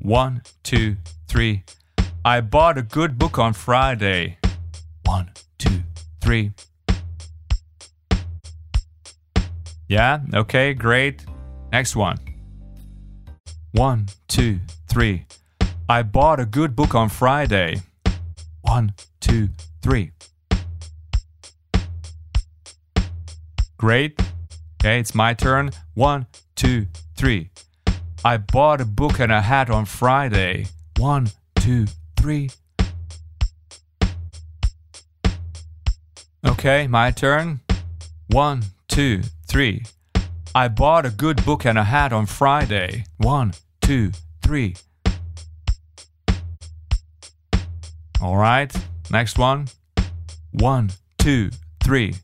One, 0.00 0.42
two, 0.62 0.96
three. 1.28 1.64
I 2.24 2.40
bought 2.40 2.78
a 2.78 2.82
good 2.82 3.18
book 3.18 3.38
on 3.38 3.52
Friday. 3.52 4.38
One, 5.04 5.30
two, 5.58 5.82
three. 6.20 6.52
Yeah, 9.88 10.20
okay, 10.34 10.74
great. 10.74 11.24
Next 11.74 11.96
one. 11.96 12.20
One, 13.72 14.06
two, 14.28 14.60
three. 14.86 15.26
I 15.88 16.04
bought 16.04 16.38
a 16.38 16.46
good 16.46 16.76
book 16.76 16.94
on 16.94 17.08
Friday. 17.08 17.82
One, 18.60 18.94
two, 19.20 19.48
three. 19.82 20.12
Great. 23.76 24.22
Okay, 24.80 25.00
it's 25.00 25.16
my 25.16 25.34
turn. 25.34 25.72
One, 25.94 26.28
two, 26.54 26.86
three. 27.16 27.50
I 28.24 28.36
bought 28.36 28.80
a 28.80 28.84
book 28.84 29.18
and 29.18 29.32
a 29.32 29.40
hat 29.40 29.68
on 29.68 29.84
Friday. 29.84 30.66
One, 30.98 31.32
two, 31.56 31.86
three. 32.16 32.50
Okay, 36.46 36.86
my 36.86 37.10
turn. 37.10 37.62
One, 38.28 38.62
two, 38.86 39.22
three. 39.48 39.82
I 40.56 40.68
bought 40.68 41.04
a 41.04 41.10
good 41.10 41.44
book 41.44 41.66
and 41.66 41.76
a 41.76 41.82
hat 41.82 42.12
on 42.12 42.26
Friday. 42.26 43.06
One, 43.16 43.54
two, 43.80 44.12
three. 44.40 44.76
All 48.22 48.36
right. 48.36 48.72
Next 49.10 49.36
one. 49.36 49.66
One, 50.52 50.92
two, 51.18 51.50
three. 51.82 52.14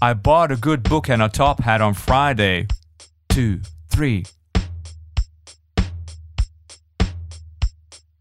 I 0.00 0.14
bought 0.14 0.52
a 0.52 0.56
good 0.56 0.84
book 0.84 1.08
and 1.08 1.20
a 1.20 1.28
top 1.28 1.60
hat 1.60 1.80
on 1.80 1.94
Friday. 1.94 2.68
Two, 3.28 3.60
three. 3.88 4.24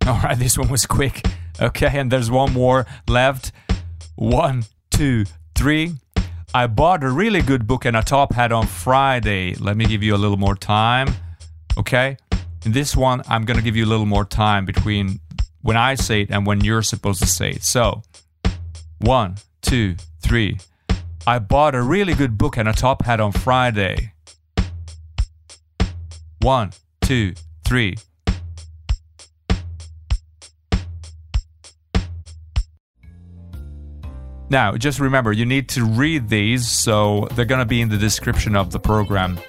All 0.07 0.19
right, 0.23 0.37
this 0.39 0.57
one 0.57 0.69
was 0.69 0.87
quick. 0.87 1.27
Okay, 1.61 1.99
and 1.99 2.11
there's 2.11 2.31
one 2.31 2.53
more 2.53 2.87
left. 3.07 3.51
One, 4.15 4.63
two, 4.89 5.25
three. 5.53 5.93
I 6.55 6.67
bought 6.67 7.03
a 7.03 7.09
really 7.09 7.41
good 7.41 7.65
book 7.65 7.85
and 7.85 7.97
a 7.97 8.03
top 8.03 8.31
hat 8.33 8.51
on 8.51 8.67
Friday. 8.67 9.55
Let 9.55 9.75
me 9.75 9.85
give 9.85 10.03
you 10.03 10.13
a 10.13 10.17
little 10.17 10.37
more 10.37 10.55
time. 10.55 11.07
Okay? 11.79 12.15
In 12.63 12.73
this 12.73 12.95
one, 12.95 13.23
I'm 13.27 13.43
going 13.43 13.57
to 13.57 13.63
give 13.63 13.75
you 13.75 13.85
a 13.85 13.87
little 13.87 14.05
more 14.05 14.23
time 14.23 14.63
between 14.63 15.19
when 15.63 15.77
I 15.77 15.95
say 15.95 16.21
it 16.21 16.29
and 16.29 16.45
when 16.45 16.63
you're 16.63 16.83
supposed 16.83 17.21
to 17.21 17.27
say 17.27 17.49
it. 17.49 17.63
So, 17.63 18.03
one, 18.99 19.37
two, 19.63 19.95
three. 20.21 20.59
I 21.25 21.39
bought 21.39 21.73
a 21.73 21.81
really 21.81 22.13
good 22.13 22.37
book 22.37 22.55
and 22.57 22.69
a 22.69 22.73
top 22.73 23.03
hat 23.03 23.19
on 23.19 23.31
Friday. 23.31 24.13
One, 26.39 26.71
two, 27.01 27.33
three. 27.65 27.95
Now, 34.53 34.77
just 34.77 34.99
remember, 34.99 35.31
you 35.31 35.45
need 35.45 35.67
to 35.69 35.83
read 35.83 36.29
these, 36.29 36.69
so 36.69 37.27
they're 37.33 37.43
going 37.43 37.59
to 37.59 37.65
be 37.65 37.81
in 37.81 37.89
the 37.89 37.97
description 37.97 38.55
of 38.55 38.71
the 38.71 38.79
program. 38.79 39.39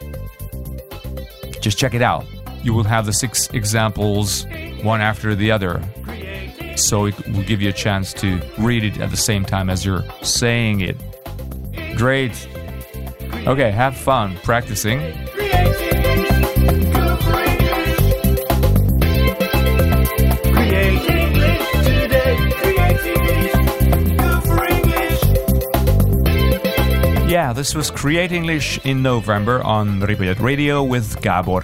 Just 1.60 1.78
check 1.78 1.92
it 1.92 2.02
out. 2.02 2.24
You 2.62 2.72
will 2.72 2.84
have 2.84 3.04
the 3.04 3.12
six 3.12 3.48
examples, 3.50 4.46
one 4.82 5.00
after 5.02 5.34
the 5.34 5.52
other 5.52 5.82
so 6.76 7.06
it 7.06 7.28
will 7.28 7.42
give 7.42 7.62
you 7.62 7.68
a 7.68 7.72
chance 7.72 8.12
to 8.14 8.40
read 8.58 8.84
it 8.84 8.98
at 9.00 9.10
the 9.10 9.16
same 9.16 9.44
time 9.44 9.70
as 9.70 9.84
you're 9.84 10.04
saying 10.22 10.80
it. 10.80 10.96
Great. 11.96 12.48
Okay, 13.46 13.70
have 13.70 13.96
fun 13.96 14.36
practicing. 14.42 15.00
This 27.54 27.74
was 27.74 27.88
Create 27.88 28.32
English 28.32 28.84
in 28.84 29.00
November 29.00 29.62
on 29.62 30.00
Ripollet 30.00 30.40
Radio 30.40 30.82
with 30.82 31.22
Gabor. 31.22 31.62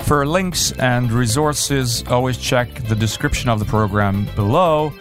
For 0.00 0.24
links 0.24 0.72
and 0.72 1.12
resources, 1.12 2.02
always 2.08 2.38
check 2.38 2.68
the 2.88 2.94
description 2.94 3.50
of 3.50 3.58
the 3.58 3.66
program 3.66 4.26
below. 4.34 4.94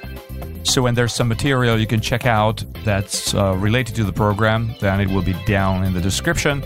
So 0.63 0.81
when 0.81 0.93
there's 0.93 1.13
some 1.13 1.29
material 1.29 1.79
you 1.79 1.87
can 1.87 2.01
check 2.01 2.25
out 2.25 2.65
that's 2.83 3.33
uh, 3.33 3.55
related 3.55 3.95
to 3.95 4.03
the 4.03 4.11
program, 4.11 4.75
then 4.81 4.99
it 4.99 5.07
will 5.07 5.21
be 5.21 5.35
down 5.45 5.85
in 5.85 5.93
the 5.93 6.01
description. 6.01 6.61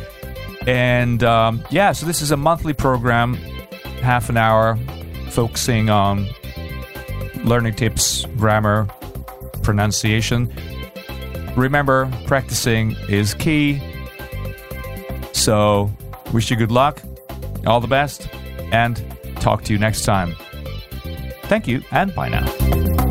And 0.65 1.23
um, 1.23 1.63
yeah, 1.69 1.91
so 1.91 2.07
this 2.07 2.23
is 2.23 2.31
a 2.31 2.37
monthly 2.37 2.73
program, 2.73 3.35
half 4.01 4.29
an 4.29 4.37
hour, 4.37 4.77
focusing 5.29 5.91
on 5.91 6.27
learning 7.43 7.75
tips, 7.75 8.25
grammar, 8.37 8.87
pronunciation. 9.61 10.51
Remember, 11.59 12.09
practicing 12.25 12.95
is 13.09 13.33
key. 13.33 13.81
So, 15.33 15.91
wish 16.31 16.49
you 16.49 16.55
good 16.55 16.71
luck. 16.71 17.01
All 17.67 17.81
the 17.81 17.87
best, 17.87 18.29
and 18.71 19.03
talk 19.41 19.63
to 19.65 19.73
you 19.73 19.79
next 19.79 20.05
time. 20.05 20.35
Thank 21.43 21.67
you, 21.67 21.81
and 21.91 22.15
bye 22.15 22.29
now. 22.29 23.08